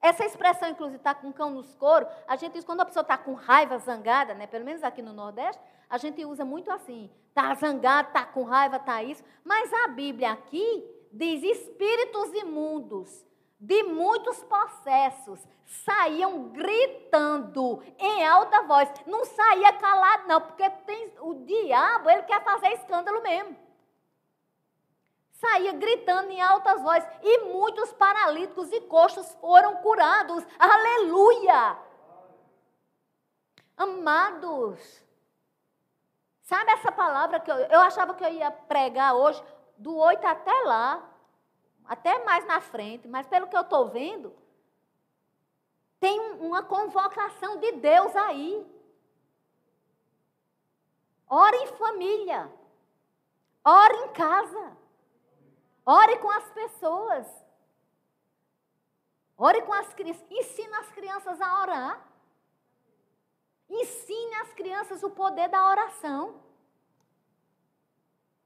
[0.00, 3.18] Essa expressão, inclusive, está com cão nos coros, a gente diz quando a pessoa está
[3.18, 4.46] com raiva, zangada, né?
[4.46, 7.10] pelo menos aqui no Nordeste, a gente usa muito assim.
[7.30, 9.24] Está zangado, está com raiva, está isso.
[9.42, 13.26] Mas a Bíblia aqui diz espíritos imundos
[13.58, 18.90] de muitos processos saíam gritando em alta voz.
[19.06, 20.68] Não saía calado, não, porque
[21.32, 23.56] o diabo ele quer fazer escândalo mesmo.
[25.32, 27.08] Saía gritando em altas vozes.
[27.22, 30.44] E muitos paralíticos e coxos foram curados.
[30.58, 31.76] Aleluia!
[33.76, 35.02] Amados,
[36.42, 39.42] sabe essa palavra que eu, eu achava que eu ia pregar hoje,
[39.76, 41.02] do 8 até lá,
[41.84, 44.32] até mais na frente, mas pelo que eu estou vendo,
[45.98, 48.66] tem uma convocação de Deus aí.
[51.32, 52.52] Ore em família.
[53.64, 54.76] Ore em casa.
[55.86, 57.26] Ore com as pessoas.
[59.38, 60.22] Ore com as crianças.
[60.30, 62.06] Ensine as crianças a orar.
[63.70, 66.38] Ensine as crianças o poder da oração.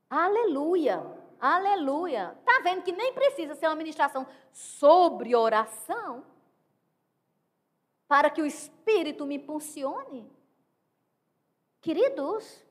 [0.09, 1.05] Aleluia.
[1.41, 2.37] Aleluia.
[2.39, 6.25] Está vendo que nem precisa ser uma ministração sobre oração
[8.07, 10.31] para que o Espírito me impulsione?
[11.81, 12.65] Queridos,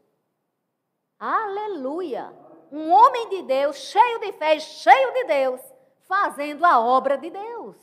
[1.19, 2.33] aleluia.
[2.71, 5.61] Um homem de Deus, cheio de fé, cheio de Deus,
[6.07, 7.77] fazendo a obra de Deus.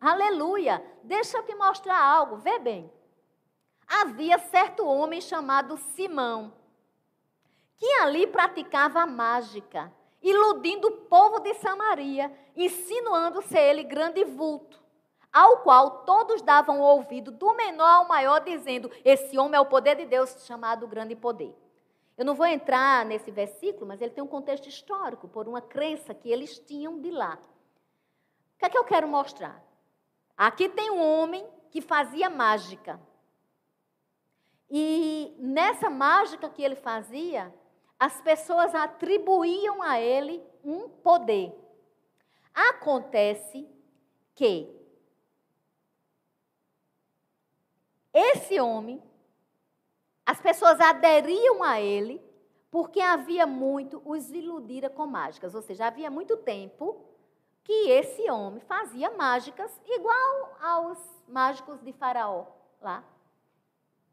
[0.00, 0.84] Aleluia.
[1.02, 2.92] Deixa eu te mostrar algo, vê bem.
[3.86, 6.52] Havia certo homem chamado Simão
[7.76, 14.82] que ali praticava mágica, iludindo o povo de Samaria, insinuando ser ele grande vulto.
[15.32, 19.96] ao qual todos davam ouvido, do menor ao maior, dizendo: Esse homem é o poder
[19.96, 21.63] de Deus, chamado grande poder.
[22.16, 26.14] Eu não vou entrar nesse versículo, mas ele tem um contexto histórico, por uma crença
[26.14, 27.38] que eles tinham de lá.
[28.54, 29.62] O que é que eu quero mostrar?
[30.36, 33.00] Aqui tem um homem que fazia mágica.
[34.70, 37.52] E nessa mágica que ele fazia,
[37.98, 41.52] as pessoas atribuíam a ele um poder.
[42.54, 43.68] Acontece
[44.34, 44.72] que
[48.12, 49.02] esse homem,
[50.26, 52.22] as pessoas aderiam a ele
[52.70, 57.04] porque havia muito os iludira com mágicas, ou seja, havia muito tempo
[57.62, 62.46] que esse homem fazia mágicas igual aos mágicos de Faraó
[62.80, 63.02] lá.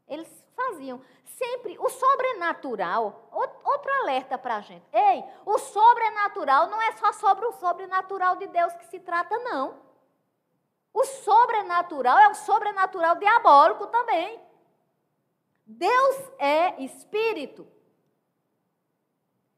[0.08, 3.28] Eles faziam sempre o sobrenatural.
[3.32, 4.84] Outro alerta para a gente.
[4.92, 9.80] Ei, o sobrenatural não é só sobre o sobrenatural de Deus que se trata, não.
[10.94, 14.40] O sobrenatural é o sobrenatural diabólico também.
[15.66, 17.66] Deus é espírito.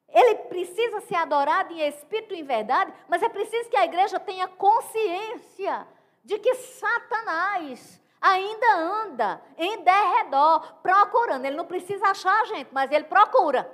[0.09, 4.21] Ele precisa ser adorado em espírito e em verdade, mas é preciso que a igreja
[4.21, 5.89] tenha consciência
[6.23, 11.45] de que Satanás ainda anda em derredor, procurando.
[11.45, 13.71] Ele não precisa achar a gente, mas ele procura.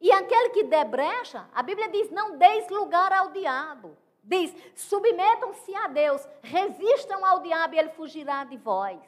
[0.00, 3.96] E aquele que der brecha, a Bíblia diz: não deis lugar ao diabo.
[4.22, 9.00] Diz: submetam-se a Deus, resistam ao diabo e ele fugirá de vós.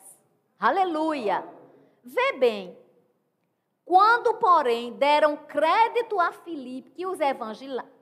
[0.64, 1.44] Aleluia.
[2.02, 2.74] Vê bem,
[3.84, 7.18] quando, porém, deram crédito a Filipe, que os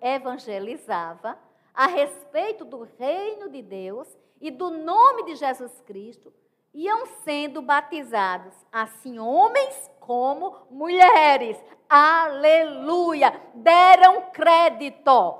[0.00, 1.36] evangelizava,
[1.74, 6.32] a respeito do reino de Deus e do nome de Jesus Cristo,
[6.72, 11.60] iam sendo batizados, assim homens como mulheres.
[11.88, 13.42] Aleluia!
[13.54, 15.34] Deram crédito.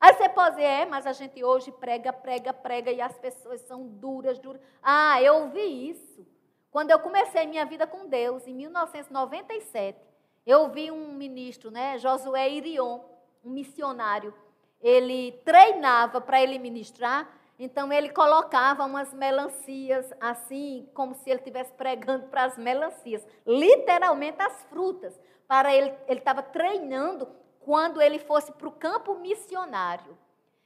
[0.00, 3.60] Aí você pode dizer, é, mas a gente hoje prega, prega, prega e as pessoas
[3.60, 4.62] são duras, duras.
[4.82, 6.26] Ah, eu ouvi isso.
[6.70, 9.98] Quando eu comecei minha vida com Deus, em 1997,
[10.46, 13.00] eu vi um ministro, né, Josué Irion,
[13.44, 14.32] um missionário.
[14.80, 21.72] Ele treinava para ele ministrar, então ele colocava umas melancias assim, como se ele estivesse
[21.74, 27.28] pregando para as melancias, literalmente as frutas, para ele, ele estava treinando
[27.60, 30.18] quando ele fosse para o campo missionário.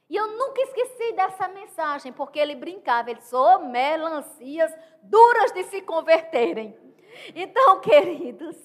[0.09, 5.81] E eu nunca esqueci dessa mensagem, porque ele brincava, ele sou melancias duras de se
[5.81, 6.77] converterem.
[7.35, 8.55] Então, queridos,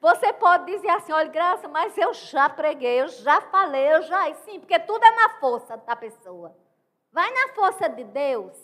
[0.00, 4.32] você pode dizer assim, olha, Graça, mas eu já preguei, eu já falei, eu já...
[4.36, 6.56] Sim, porque tudo é na força da pessoa.
[7.12, 8.56] Vai na força de Deus.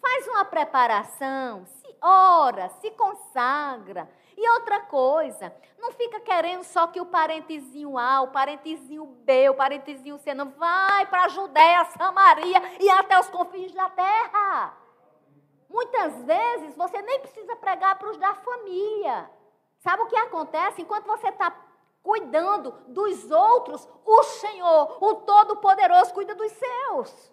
[0.00, 4.08] Faz uma preparação, se ora, se consagra.
[4.36, 9.54] E outra coisa, não fica querendo só que o parentezinho A, o parentezinho B, o
[9.54, 14.76] parentezinho C, não vai para a Judéia, Samaria e até os confins da terra.
[15.68, 19.30] Muitas vezes você nem precisa pregar para os da família.
[19.80, 20.82] Sabe o que acontece?
[20.82, 21.54] Enquanto você está
[22.02, 27.32] cuidando dos outros, o Senhor, o Todo-Poderoso, cuida dos seus.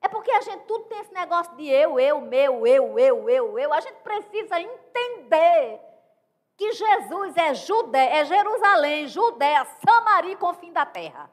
[0.00, 3.58] É porque a gente tudo tem esse negócio de eu, eu, meu, eu, eu, eu,
[3.58, 3.72] eu.
[3.72, 5.87] A gente precisa entender
[6.58, 11.30] que Jesus é Judé, é Jerusalém, Judéia, Samaria com o fim da terra.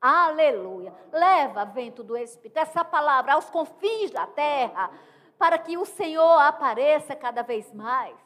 [0.00, 0.94] Aleluia.
[1.12, 4.88] Leva, vento do Espírito, essa palavra aos confins da terra,
[5.36, 8.16] para que o Senhor apareça cada vez mais.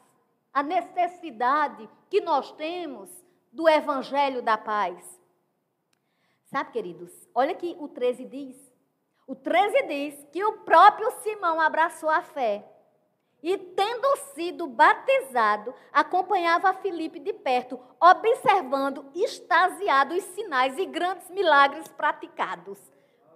[0.53, 3.09] A necessidade que nós temos
[3.51, 5.19] do Evangelho da paz.
[6.45, 8.71] Sabe, queridos, olha que o 13 diz.
[9.25, 12.63] O 13 diz que o próprio Simão abraçou a fé
[13.47, 21.87] e, tendo sido batizado, acompanhava Filipe de perto, observando extasiado os sinais e grandes milagres
[21.87, 22.77] praticados.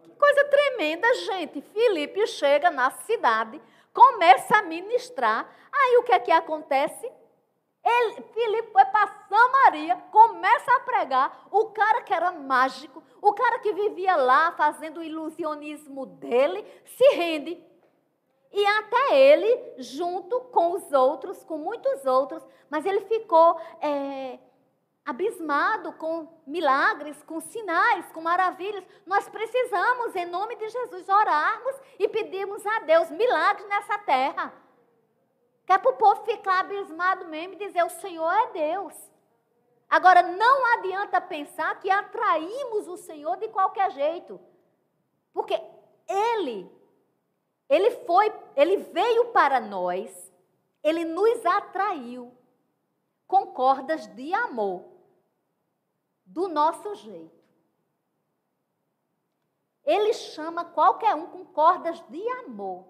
[0.04, 1.62] Que coisa tremenda, gente.
[1.62, 3.62] Filipe chega na cidade,
[3.93, 5.50] começa a ministrar.
[5.71, 7.10] Aí o que é que acontece?
[7.82, 11.47] Ele, Filipe foi para Samaria, começa a pregar.
[11.50, 17.15] O cara que era mágico, o cara que vivia lá fazendo o ilusionismo dele, se
[17.15, 17.71] rende
[18.54, 24.39] e até ele, junto com os outros, com muitos outros, mas ele ficou é,
[25.06, 28.84] abismado com milagres, com sinais, com maravilhas.
[29.06, 34.54] Nós precisamos, em nome de Jesus, orarmos e pedirmos a Deus milagres nessa terra.
[35.66, 39.12] Que é para o povo ficar abismado mesmo e dizer: o Senhor é Deus.
[39.89, 44.39] Agora, não adianta pensar que atraímos o Senhor de qualquer jeito.
[45.34, 45.62] Porque
[46.08, 46.81] Ele
[47.72, 50.30] ele foi, ele veio para nós,
[50.84, 52.36] ele nos atraiu
[53.26, 54.84] com cordas de amor,
[56.26, 57.41] do nosso jeito.
[59.86, 62.86] ele chama qualquer um com cordas de amor,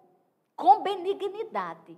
[0.55, 1.95] com benignidade.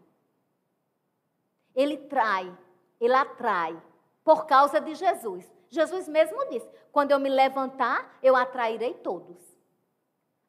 [1.73, 2.53] Ele trai,
[2.99, 3.81] ele atrai,
[4.25, 5.49] por causa de Jesus.
[5.69, 9.37] Jesus mesmo disse: quando eu me levantar, eu atrairei todos.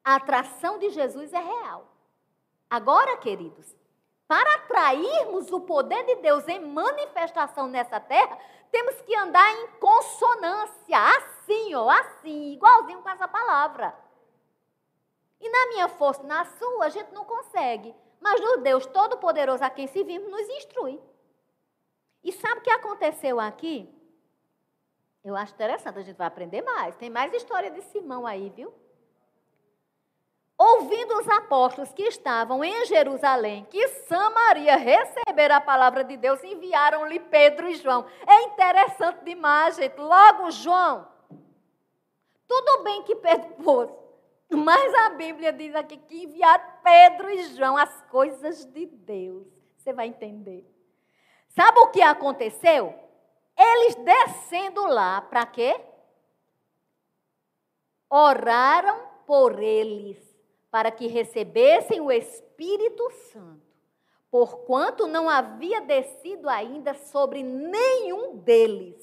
[0.02, 1.93] A atração de Jesus é real.
[2.74, 3.72] Agora, queridos,
[4.26, 8.36] para atrairmos o poder de Deus em manifestação nessa terra,
[8.72, 13.96] temos que andar em consonância, assim, ó, assim, igualzinho com essa palavra.
[15.40, 17.94] E na minha força, na sua, a gente não consegue.
[18.20, 21.00] Mas no Deus Todo-Poderoso a quem servimos, nos instrui.
[22.24, 23.88] E sabe o que aconteceu aqui?
[25.22, 26.96] Eu acho interessante, a gente vai aprender mais.
[26.96, 28.74] Tem mais história de Simão aí, viu?
[30.64, 37.20] Ouvindo os apóstolos que estavam em Jerusalém, que Samaria receberam a palavra de Deus, enviaram-lhe
[37.20, 38.06] Pedro e João.
[38.26, 40.00] É interessante demais, gente.
[40.00, 41.06] Logo, João.
[42.48, 43.90] Tudo bem que Pedro pôs,
[44.50, 49.46] mas a Bíblia diz aqui que enviaram Pedro e João as coisas de Deus.
[49.76, 50.64] Você vai entender.
[51.48, 52.98] Sabe o que aconteceu?
[53.54, 55.78] Eles descendo lá, para quê?
[58.08, 60.33] Oraram por eles,
[60.74, 63.62] para que recebessem o Espírito Santo,
[64.28, 68.96] porquanto não havia descido ainda sobre nenhum deles,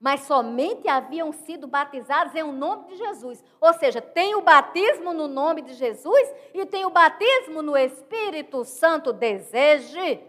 [0.00, 3.40] mas somente haviam sido batizados em o nome de Jesus.
[3.60, 8.64] Ou seja, tem o batismo no nome de Jesus e tem o batismo no Espírito
[8.64, 9.12] Santo.
[9.12, 10.20] Deseje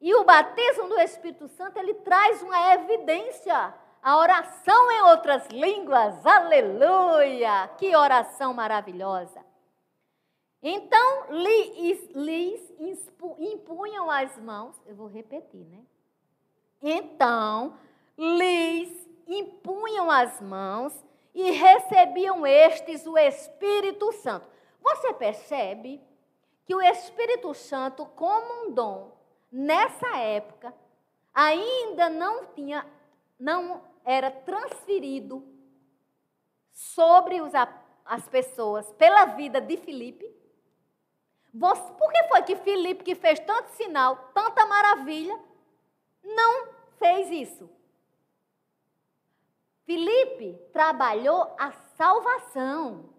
[0.00, 3.72] e o batismo do Espírito Santo, ele traz uma evidência.
[4.02, 7.68] A oração em outras línguas, aleluia!
[7.76, 9.44] Que oração maravilhosa.
[10.62, 12.72] Então, lhes
[13.38, 15.80] impunham as mãos, eu vou repetir, né?
[16.82, 17.78] Então,
[18.16, 20.92] lhes impunham as mãos
[21.34, 24.46] e recebiam estes o Espírito Santo.
[24.82, 26.00] Você percebe
[26.64, 29.16] que o Espírito Santo, como um dom,
[29.50, 30.74] nessa época,
[31.32, 32.84] ainda não tinha,
[33.38, 35.46] não era transferido
[36.72, 37.52] sobre os,
[38.06, 40.24] as pessoas pela vida de Filipe.
[41.52, 45.38] Por que foi que Filipe, que fez tanto sinal, tanta maravilha,
[46.24, 47.70] não fez isso?
[49.84, 53.10] Filipe trabalhou a salvação.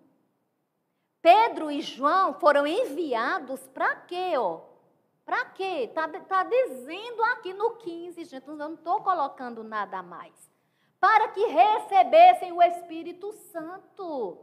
[1.21, 4.33] Pedro e João foram enviados para quê?
[4.37, 4.61] Ó?
[5.23, 5.87] Para quê?
[5.87, 10.48] Está tá dizendo aqui no 15, gente, eu não estou colocando nada mais.
[10.99, 14.37] Para que recebessem o Espírito Santo.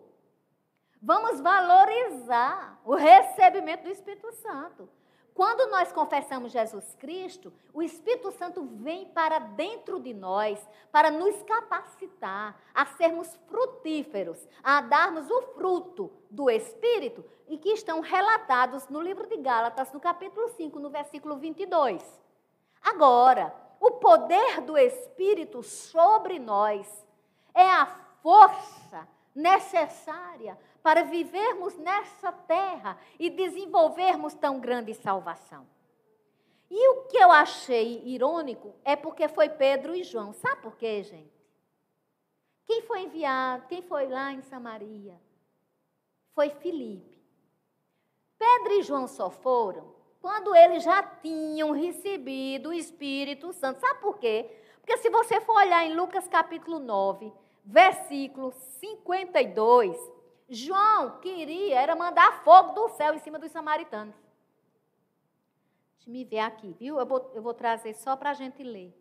[1.01, 4.89] Vamos valorizar o recebimento do Espírito Santo.
[5.37, 10.59] Quando nós confessamos Jesus Cristo, o Espírito Santo vem para dentro de nós
[10.91, 18.01] para nos capacitar a sermos frutíferos, a darmos o fruto do Espírito e que estão
[18.01, 22.03] relatados no livro de Gálatas, no capítulo 5, no versículo 22.
[22.83, 26.87] Agora, o poder do Espírito sobre nós
[27.55, 27.87] é a
[28.23, 35.67] força necessária para vivermos nessa terra e desenvolvermos tão grande salvação.
[36.71, 40.33] E o que eu achei irônico é porque foi Pedro e João.
[40.33, 41.37] Sabe por quê, gente?
[42.65, 45.21] Quem foi enviado, quem foi lá em Samaria?
[46.35, 47.17] Foi Filipe.
[48.39, 49.96] Pedro e João só foram
[50.27, 53.79] quando eles já tinham recebido o Espírito Santo.
[53.79, 54.51] Sabe por quê?
[54.81, 57.33] Porque se você for olhar em Lucas capítulo 9,
[57.65, 59.97] versículo 52,
[60.49, 64.17] João queria era mandar fogo do céu em cima dos samaritanos.
[65.95, 66.99] Deixa me ver aqui, viu?
[66.99, 68.93] Eu vou, eu vou trazer só para a gente ler.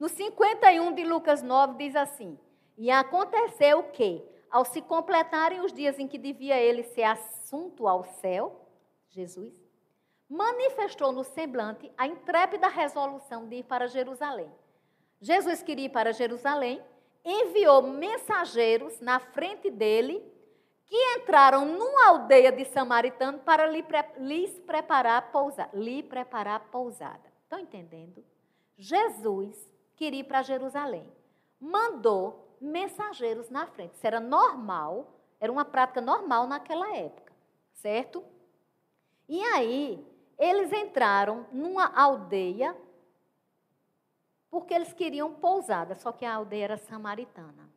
[0.00, 2.38] No 51 de Lucas 9 diz assim:
[2.78, 8.04] E aconteceu que, ao se completarem os dias em que devia ele ser assunto ao
[8.04, 8.63] céu,
[9.14, 9.54] Jesus,
[10.28, 14.50] manifestou no semblante a intrépida resolução de ir para Jerusalém.
[15.20, 16.82] Jesus queria ir para Jerusalém
[17.24, 20.22] enviou mensageiros na frente dele
[20.84, 25.70] que entraram numa aldeia de samaritano para lhes preparar pousada.
[25.72, 27.32] Lhe preparar pousada.
[27.42, 28.22] Estão entendendo?
[28.76, 29.56] Jesus
[29.96, 31.10] queria ir para Jerusalém.
[31.58, 33.94] Mandou mensageiros na frente.
[33.94, 37.32] Isso era normal, era uma prática normal naquela época,
[37.72, 38.22] certo?
[39.28, 40.06] E aí,
[40.38, 42.76] eles entraram numa aldeia
[44.50, 47.68] porque eles queriam pousada, só que a aldeia era samaritana.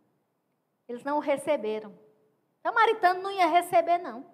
[0.88, 1.98] Eles não o receberam.
[2.62, 4.26] Samaritano não ia receber, não.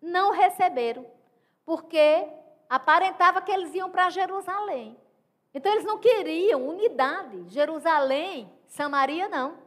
[0.00, 1.06] Não receberam,
[1.64, 2.28] porque
[2.68, 4.96] aparentava que eles iam para Jerusalém.
[5.54, 7.48] Então eles não queriam unidade.
[7.48, 9.58] Jerusalém, Samaria, não.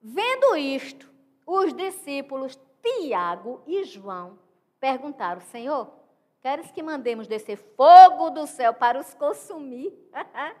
[0.00, 1.10] Vendo isto,
[1.46, 4.38] os discípulos Tiago e João
[4.80, 5.92] perguntaram: Senhor,
[6.40, 9.92] queres que mandemos descer fogo do céu para os consumir?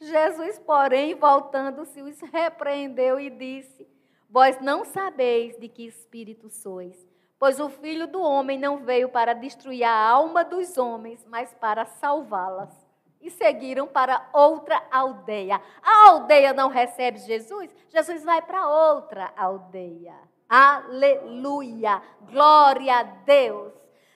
[0.00, 3.88] Jesus, porém, voltando-se, os repreendeu e disse:
[4.28, 9.32] Vós não sabeis de que espírito sois, pois o filho do homem não veio para
[9.32, 12.86] destruir a alma dos homens, mas para salvá-las
[13.20, 15.60] e seguiram para outra aldeia.
[15.82, 20.14] A aldeia não recebe Jesus, Jesus vai para outra aldeia.
[20.48, 22.02] Aleluia!
[22.30, 23.72] Glória a Deus!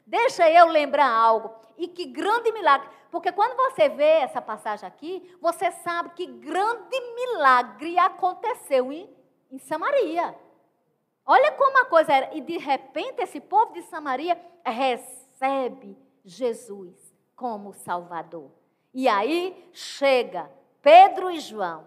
[0.06, 1.54] Deixa eu lembrar algo.
[1.76, 2.88] E que grande milagre.
[3.10, 9.08] Porque quando você vê essa passagem aqui, você sabe que grande milagre aconteceu em,
[9.50, 10.36] em Samaria.
[11.24, 12.34] Olha como a coisa era.
[12.36, 16.96] E de repente esse povo de Samaria recebe Jesus
[17.34, 18.50] como Salvador.
[18.92, 20.50] E aí chega
[20.82, 21.84] Pedro e João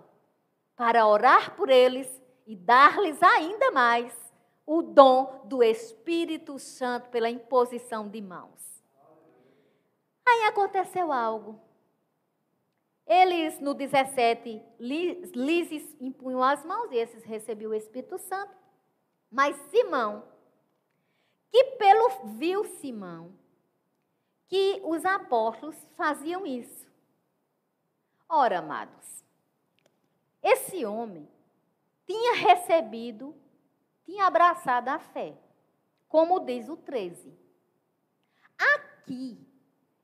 [0.76, 2.10] para orar por eles
[2.48, 4.23] e dar-lhes ainda mais
[4.66, 8.84] o dom do Espírito Santo pela imposição de mãos.
[10.26, 11.60] Aí aconteceu algo.
[13.06, 18.56] Eles, no 17, lhes impunham as mãos e esses recebiam o Espírito Santo.
[19.30, 20.24] Mas Simão,
[21.52, 23.34] que pelo viu Simão,
[24.48, 26.88] que os apóstolos faziam isso.
[28.30, 29.26] Ora, amados,
[30.42, 31.28] esse homem
[32.06, 33.36] tinha recebido,
[34.04, 35.38] tinha abraçado a fé,
[36.08, 37.34] como diz o 13.
[38.76, 39.38] Aqui,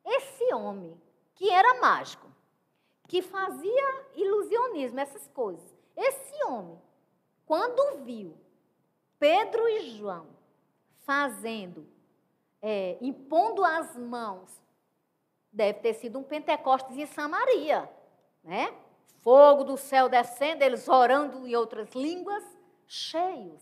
[0.06, 1.00] esse homem,
[1.36, 2.28] que era mágico,
[3.08, 6.80] que fazia ilusionismo, essas coisas, esse homem,
[7.46, 8.38] quando viu
[9.18, 10.28] Pedro e João
[11.06, 11.88] fazendo,
[12.62, 14.62] é, impondo as mãos,
[15.52, 17.90] deve ter sido um Pentecostes em Samaria
[18.44, 18.74] né?
[19.22, 22.44] Fogo do céu descendo, eles orando em outras línguas,
[22.88, 23.62] cheios.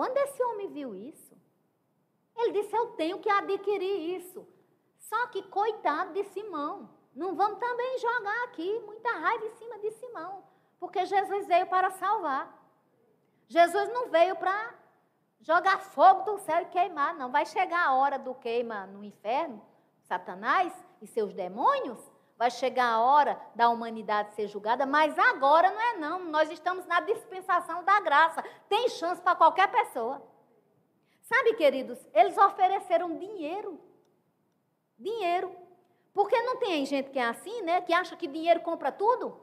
[0.00, 1.36] Quando esse homem viu isso,
[2.34, 4.48] ele disse: Eu tenho que adquirir isso.
[4.96, 9.90] Só que, coitado de Simão, não vamos também jogar aqui muita raiva em cima de
[9.90, 10.42] Simão,
[10.78, 12.50] porque Jesus veio para salvar.
[13.46, 14.74] Jesus não veio para
[15.42, 17.30] jogar fogo do céu e queimar, não.
[17.30, 19.62] Vai chegar a hora do queima no inferno,
[20.04, 20.72] Satanás
[21.02, 22.09] e seus demônios,
[22.40, 26.24] vai chegar a hora da humanidade ser julgada, mas agora não é não.
[26.30, 28.42] Nós estamos na dispensação da graça.
[28.66, 30.26] Tem chance para qualquer pessoa.
[31.20, 33.78] Sabe, queridos, eles ofereceram dinheiro.
[34.98, 35.54] Dinheiro.
[36.14, 37.82] Porque não tem gente que é assim, né?
[37.82, 39.38] Que acha que dinheiro compra tudo?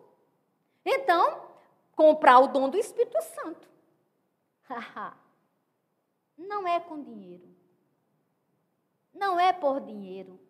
[0.84, 1.52] Então,
[1.96, 3.70] comprar o dom do Espírito Santo.
[6.36, 7.48] não é com dinheiro.
[9.14, 10.47] Não é por dinheiro.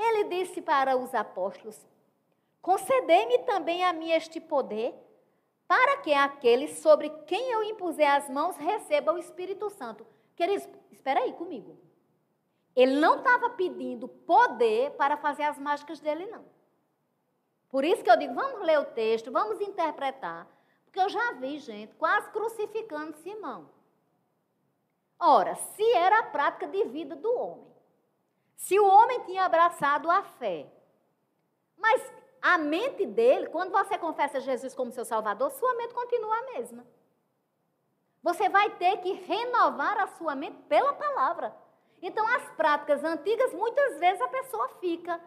[0.00, 1.78] Ele disse para os apóstolos:
[2.62, 4.94] Concedei-me também a mim este poder,
[5.68, 10.06] para que aqueles sobre quem eu impuser as mãos recebam o Espírito Santo.
[10.34, 11.78] Queridos, espera aí comigo.
[12.74, 16.44] Ele não estava pedindo poder para fazer as mágicas dele, não.
[17.68, 20.46] Por isso que eu digo, vamos ler o texto, vamos interpretar.
[20.84, 23.68] Porque eu já vi gente quase crucificando Simão.
[25.18, 27.69] Ora, se era a prática de vida do homem,
[28.60, 30.66] se o homem tinha abraçado a fé,
[31.78, 36.42] mas a mente dele, quando você confessa Jesus como seu Salvador, sua mente continua a
[36.52, 36.86] mesma.
[38.22, 41.56] Você vai ter que renovar a sua mente pela palavra.
[42.02, 45.18] Então, as práticas antigas, muitas vezes a pessoa fica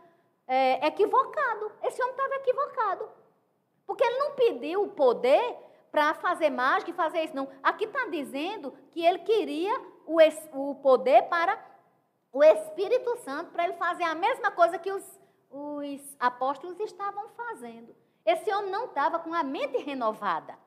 [0.46, 1.72] é, equivocado.
[1.82, 3.10] Esse homem estava equivocado.
[3.88, 5.58] Porque ele não pediu o poder
[5.92, 7.50] para fazer mágica e fazer isso, não.
[7.64, 9.76] Aqui está dizendo que ele queria
[10.06, 10.20] o,
[10.54, 11.73] o poder para
[12.34, 15.20] o Espírito Santo para ele fazer a mesma coisa que os,
[15.52, 17.96] os apóstolos estavam fazendo.
[18.26, 20.58] Esse homem não estava com a mente renovada.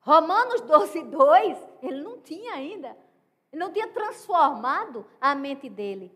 [0.00, 2.96] Romanos 12, 2, ele não tinha ainda.
[3.52, 6.12] Ele não tinha transformado a mente dele.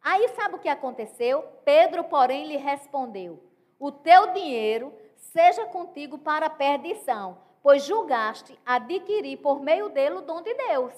[0.00, 1.42] Aí sabe o que aconteceu?
[1.64, 3.42] Pedro, porém, lhe respondeu:
[3.76, 10.22] O teu dinheiro seja contigo para a perdição, pois julgaste adquirir por meio dele o
[10.22, 10.94] dom de Deus.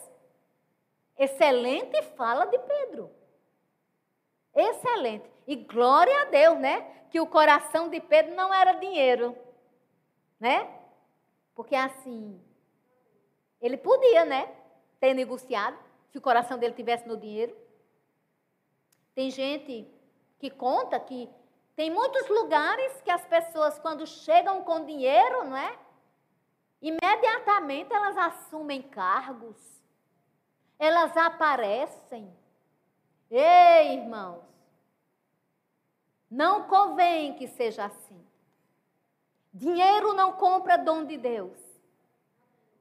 [1.18, 3.10] Excelente fala de Pedro.
[4.54, 5.28] Excelente.
[5.46, 6.80] E glória a Deus, né?
[7.10, 9.36] Que o coração de Pedro não era dinheiro.
[10.38, 10.72] Né?
[11.54, 12.40] Porque assim,
[13.60, 14.54] ele podia, né?
[15.00, 15.76] Ter negociado,
[16.10, 17.56] se o coração dele tivesse no dinheiro.
[19.14, 19.88] Tem gente
[20.38, 21.28] que conta que
[21.74, 25.78] tem muitos lugares que as pessoas, quando chegam com dinheiro, não é?
[26.80, 29.77] Imediatamente elas assumem cargos
[30.78, 32.32] elas aparecem.
[33.30, 34.44] Ei, irmãos,
[36.30, 38.24] não convém que seja assim.
[39.52, 41.58] Dinheiro não compra dom de Deus.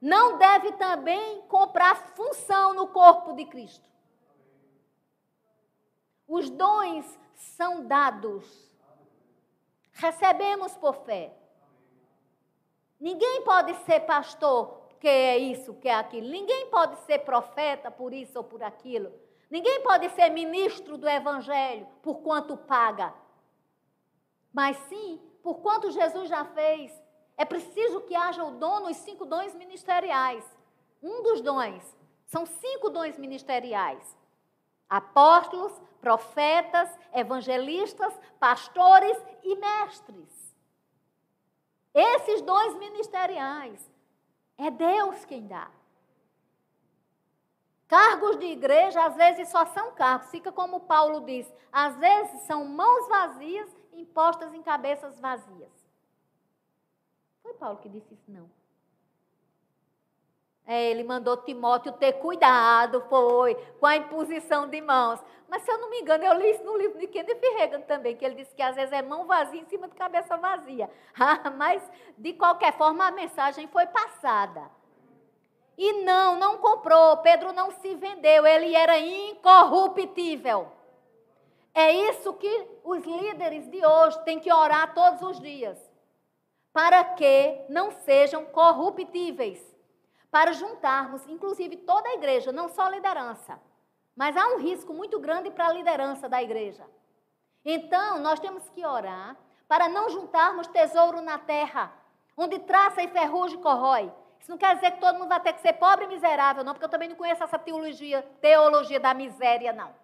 [0.00, 3.88] Não deve também comprar função no corpo de Cristo.
[6.26, 8.70] Os dons são dados.
[9.92, 11.34] Recebemos por fé.
[13.00, 16.28] Ninguém pode ser pastor que é isso, que é aquilo.
[16.28, 19.12] Ninguém pode ser profeta por isso ou por aquilo.
[19.50, 23.14] Ninguém pode ser ministro do evangelho por quanto paga.
[24.52, 26.92] Mas sim, por quanto Jesus já fez.
[27.36, 30.44] É preciso que haja o dom nos cinco dons ministeriais.
[31.02, 31.96] Um dos dons.
[32.26, 34.16] São cinco dons ministeriais:
[34.88, 40.56] apóstolos, profetas, evangelistas, pastores e mestres.
[41.94, 43.97] Esses dons ministeriais
[44.58, 45.70] é Deus quem dá.
[47.86, 50.30] Cargos de igreja, às vezes, só são cargos.
[50.30, 55.72] Fica como Paulo diz: às vezes são mãos vazias impostas em cabeças vazias.
[57.42, 58.50] Foi Paulo que disse isso, não.
[60.70, 65.18] É, ele mandou Timóteo ter cuidado, foi, com a imposição de mãos.
[65.48, 68.14] Mas, se eu não me engano, eu li isso no livro de Kenneth Reagan também,
[68.14, 70.90] que ele disse que às vezes é mão vazia em cima de cabeça vazia.
[71.18, 71.82] Ah, mas,
[72.18, 74.70] de qualquer forma, a mensagem foi passada.
[75.78, 77.16] E não, não comprou.
[77.16, 80.70] Pedro não se vendeu, ele era incorruptível.
[81.72, 85.78] É isso que os líderes de hoje têm que orar todos os dias.
[86.74, 89.77] Para que não sejam corruptíveis
[90.30, 93.60] para juntarmos, inclusive toda a igreja, não só a liderança.
[94.14, 96.84] Mas há um risco muito grande para a liderança da igreja.
[97.64, 101.92] Então, nós temos que orar para não juntarmos tesouro na terra,
[102.36, 104.12] onde traça e ferrugem corrói.
[104.40, 106.72] Isso não quer dizer que todo mundo vai ter que ser pobre e miserável, não,
[106.72, 109.94] porque eu também não conheço essa teologia, teologia da miséria, não.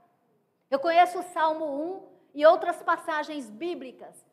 [0.70, 4.24] Eu conheço o Salmo 1 e outras passagens bíblicas.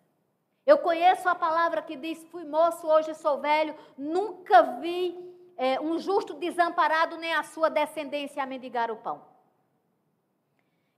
[0.65, 5.17] Eu conheço a palavra que diz: Fui moço, hoje sou velho, nunca vi
[5.57, 9.25] é, um justo desamparado, nem a sua descendência a mendigar o pão.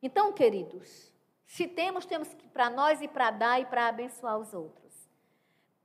[0.02, 1.12] Então, queridos,
[1.46, 4.94] se temos, temos que para nós e para dar e para abençoar os outros.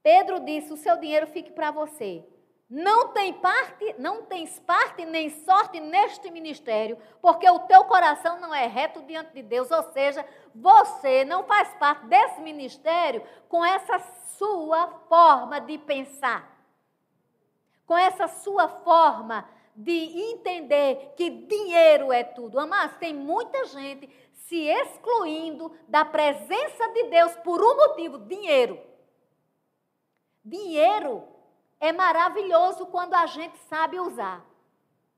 [0.03, 2.25] Pedro disse: o seu dinheiro fique para você.
[2.71, 8.55] Não tem parte, não tens parte nem sorte neste ministério, porque o teu coração não
[8.55, 13.99] é reto diante de Deus, ou seja, você não faz parte desse ministério com essa
[14.37, 16.58] sua forma de pensar
[17.89, 22.61] com essa sua forma de entender que dinheiro é tudo.
[22.61, 24.07] Amados, tem muita gente
[24.47, 28.79] se excluindo da presença de Deus por um motivo: dinheiro.
[30.45, 31.25] Dinheiro
[31.81, 34.45] é maravilhoso quando a gente sabe usar.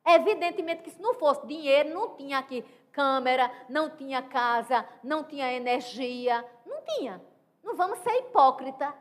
[0.06, 5.52] Evidentemente que se não fosse dinheiro, não tinha aqui câmera, não tinha casa, não tinha
[5.52, 7.20] energia, não tinha.
[7.64, 8.94] Não vamos ser hipócrita.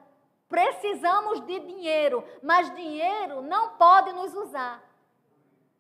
[0.50, 4.84] Precisamos de dinheiro, mas dinheiro não pode nos usar.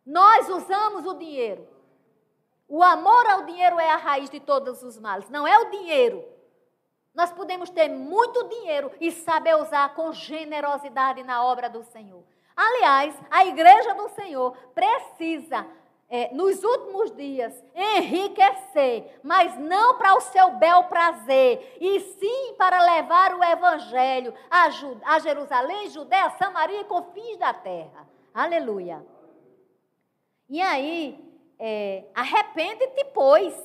[0.05, 1.67] Nós usamos o dinheiro.
[2.67, 6.23] O amor ao dinheiro é a raiz de todos os males, não é o dinheiro.
[7.15, 12.23] Nós podemos ter muito dinheiro e saber usar com generosidade na obra do Senhor.
[12.55, 15.65] Aliás, a igreja do Senhor precisa
[16.09, 22.81] é, nos últimos dias, enriquecer, mas não para o seu bel prazer, e sim para
[22.81, 24.69] levar o evangelho a,
[25.05, 28.07] a Jerusalém, Judéia, Samaria e confins da terra.
[28.33, 29.05] Aleluia.
[30.49, 31.23] E aí,
[31.59, 33.55] é, arrepende-te, pois,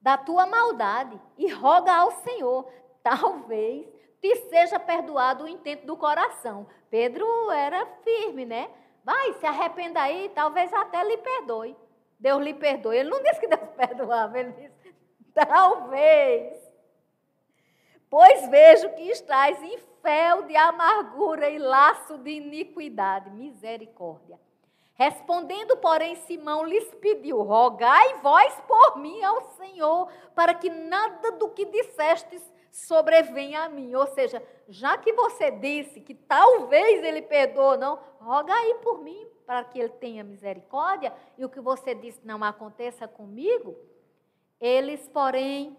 [0.00, 2.66] da tua maldade e roga ao Senhor.
[3.02, 3.86] Talvez
[4.20, 6.66] te seja perdoado o intento do coração.
[6.88, 8.70] Pedro era firme, né?
[9.04, 11.76] Vai, se arrependa aí, talvez até lhe perdoe.
[12.18, 12.96] Deus lhe perdoe.
[12.96, 14.94] Ele não disse que Deus perdoava, ele disse,
[15.34, 16.56] talvez.
[18.08, 23.30] Pois vejo que estás em fel de amargura e laço de iniquidade.
[23.30, 24.38] Misericórdia.
[24.94, 31.50] Respondendo, porém, Simão lhes pediu: Rogai vós por mim ao Senhor, para que nada do
[31.50, 33.94] que dissestes sobrevenha a mim.
[33.94, 39.26] Ou seja, já que você disse que talvez ele perdoe, não, roga aí por mim
[39.46, 43.76] para que ele tenha misericórdia e o que você disse não aconteça comigo.
[44.60, 45.76] Eles, porém,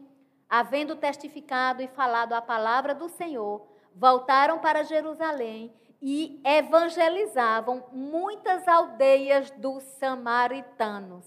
[0.50, 9.50] havendo testificado e falado a palavra do Senhor, voltaram para Jerusalém e evangelizavam muitas aldeias
[9.52, 11.26] dos samaritanos.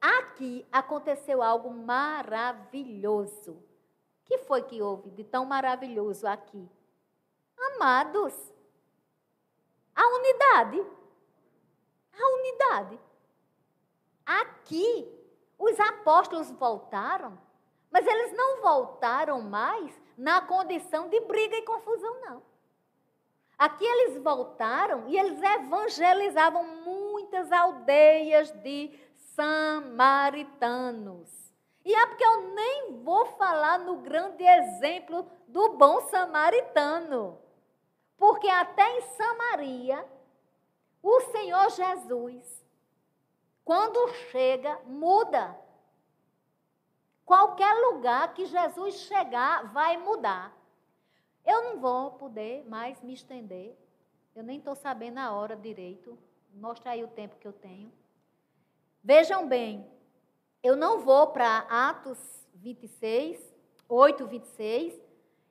[0.00, 3.71] Aqui aconteceu algo maravilhoso
[4.24, 6.66] que foi que houve de tão maravilhoso aqui?
[7.74, 8.34] Amados,
[9.94, 10.82] a unidade.
[12.12, 12.98] A unidade.
[14.24, 15.12] Aqui,
[15.58, 17.36] os apóstolos voltaram,
[17.90, 22.40] mas eles não voltaram mais na condição de briga e confusão, não.
[23.58, 28.98] Aqui eles voltaram e eles evangelizavam muitas aldeias de
[29.36, 31.41] samaritanos.
[31.84, 37.38] E é porque eu nem vou falar no grande exemplo do bom samaritano.
[38.16, 40.06] Porque até em Samaria,
[41.02, 42.64] o Senhor Jesus,
[43.64, 45.58] quando chega, muda.
[47.24, 50.56] Qualquer lugar que Jesus chegar, vai mudar.
[51.44, 53.76] Eu não vou poder mais me estender.
[54.34, 56.16] Eu nem estou sabendo a hora direito.
[56.54, 57.92] Mostra aí o tempo que eu tenho.
[59.02, 59.90] Vejam bem,
[60.62, 62.18] eu não vou para Atos
[62.54, 63.54] 26,
[63.88, 65.00] 8, 26.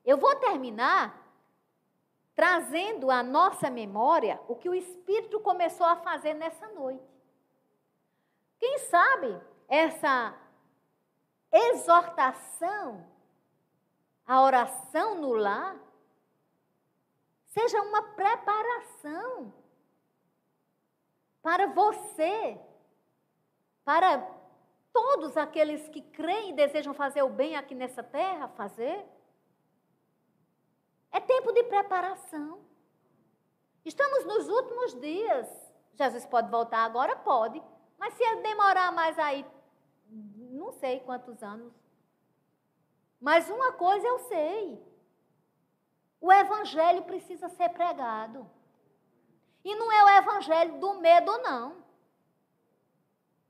[0.05, 1.22] Eu vou terminar
[2.34, 7.05] trazendo à nossa memória o que o Espírito começou a fazer nessa noite.
[8.57, 10.34] Quem sabe essa
[11.51, 13.05] exortação,
[14.26, 15.76] a oração no lar,
[17.47, 19.53] seja uma preparação
[21.41, 22.57] para você,
[23.84, 24.18] para
[24.94, 29.06] todos aqueles que creem e desejam fazer o bem aqui nessa terra, fazer.
[31.12, 32.60] É tempo de preparação.
[33.84, 35.48] Estamos nos últimos dias.
[35.96, 37.16] Jesus pode voltar agora?
[37.16, 37.62] Pode.
[37.98, 39.46] Mas se ele demorar mais aí,
[40.10, 41.74] não sei quantos anos.
[43.20, 44.92] Mas uma coisa eu sei.
[46.20, 48.50] O evangelho precisa ser pregado.
[49.64, 51.84] E não é o evangelho do medo, não.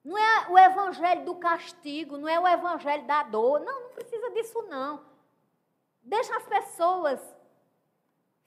[0.04, 3.60] Não é o evangelho do castigo, não é o evangelho da dor.
[3.60, 5.06] Não, não precisa disso, não.
[6.02, 7.20] Deixa as pessoas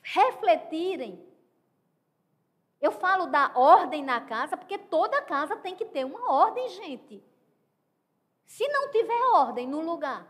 [0.03, 1.25] refletirem.
[2.81, 7.23] Eu falo da ordem na casa, porque toda casa tem que ter uma ordem, gente.
[8.45, 10.27] Se não tiver ordem no lugar,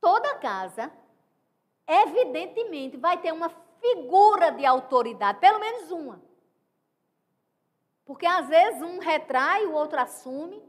[0.00, 0.92] toda casa,
[1.86, 3.48] evidentemente, vai ter uma
[3.80, 6.22] figura de autoridade, pelo menos uma.
[8.04, 10.62] Porque às vezes um retrai, o outro assume,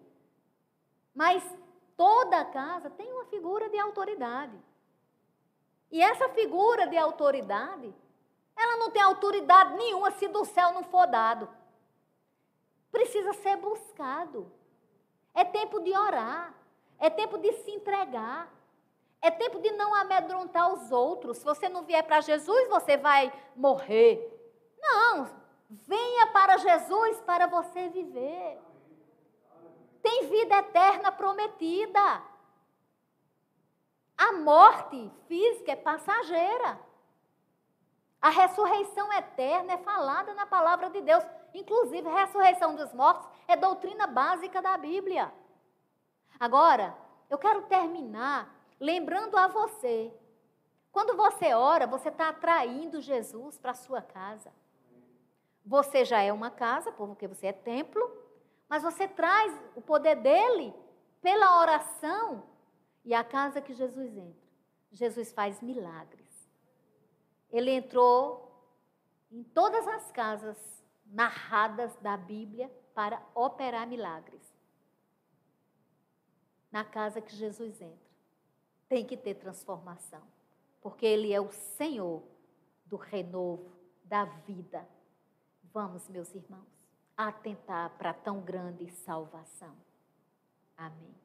[1.13, 1.43] mas
[1.95, 4.57] toda casa tem uma figura de autoridade.
[5.91, 7.93] E essa figura de autoridade,
[8.55, 11.47] ela não tem autoridade nenhuma se do céu não for dado.
[12.91, 14.51] Precisa ser buscado.
[15.34, 16.53] É tempo de orar.
[16.99, 18.51] É tempo de se entregar.
[19.21, 21.38] É tempo de não amedrontar os outros.
[21.38, 24.29] Se você não vier para Jesus, você vai morrer.
[24.79, 25.43] Não.
[25.88, 28.61] Venha para Jesus para você viver.
[30.01, 32.21] Tem vida eterna prometida.
[34.17, 36.80] A morte física é passageira.
[38.21, 41.24] A ressurreição eterna é falada na palavra de Deus.
[41.53, 45.34] Inclusive, a ressurreição dos mortos é doutrina básica da Bíblia.
[46.39, 46.95] Agora,
[47.30, 50.13] eu quero terminar lembrando a você.
[50.91, 54.53] Quando você ora, você está atraindo Jesus para a sua casa.
[55.66, 58.01] Você já é uma casa, porque você é templo,
[58.68, 60.74] mas você traz o poder dele
[61.22, 62.43] pela oração
[63.05, 64.43] e a casa que Jesus entra,
[64.91, 66.49] Jesus faz milagres.
[67.49, 68.51] Ele entrou
[69.32, 70.57] em todas as casas
[71.05, 74.41] narradas da Bíblia para operar milagres.
[76.72, 78.11] Na casa que Jesus entra,
[78.89, 80.24] tem que ter transformação,
[80.82, 82.24] porque Ele é o Senhor
[82.86, 83.72] do renovo,
[84.03, 84.88] da vida.
[85.74, 86.67] Vamos, meus irmãos,
[87.17, 89.76] atentar para tão grande salvação.
[90.78, 91.22] Amém.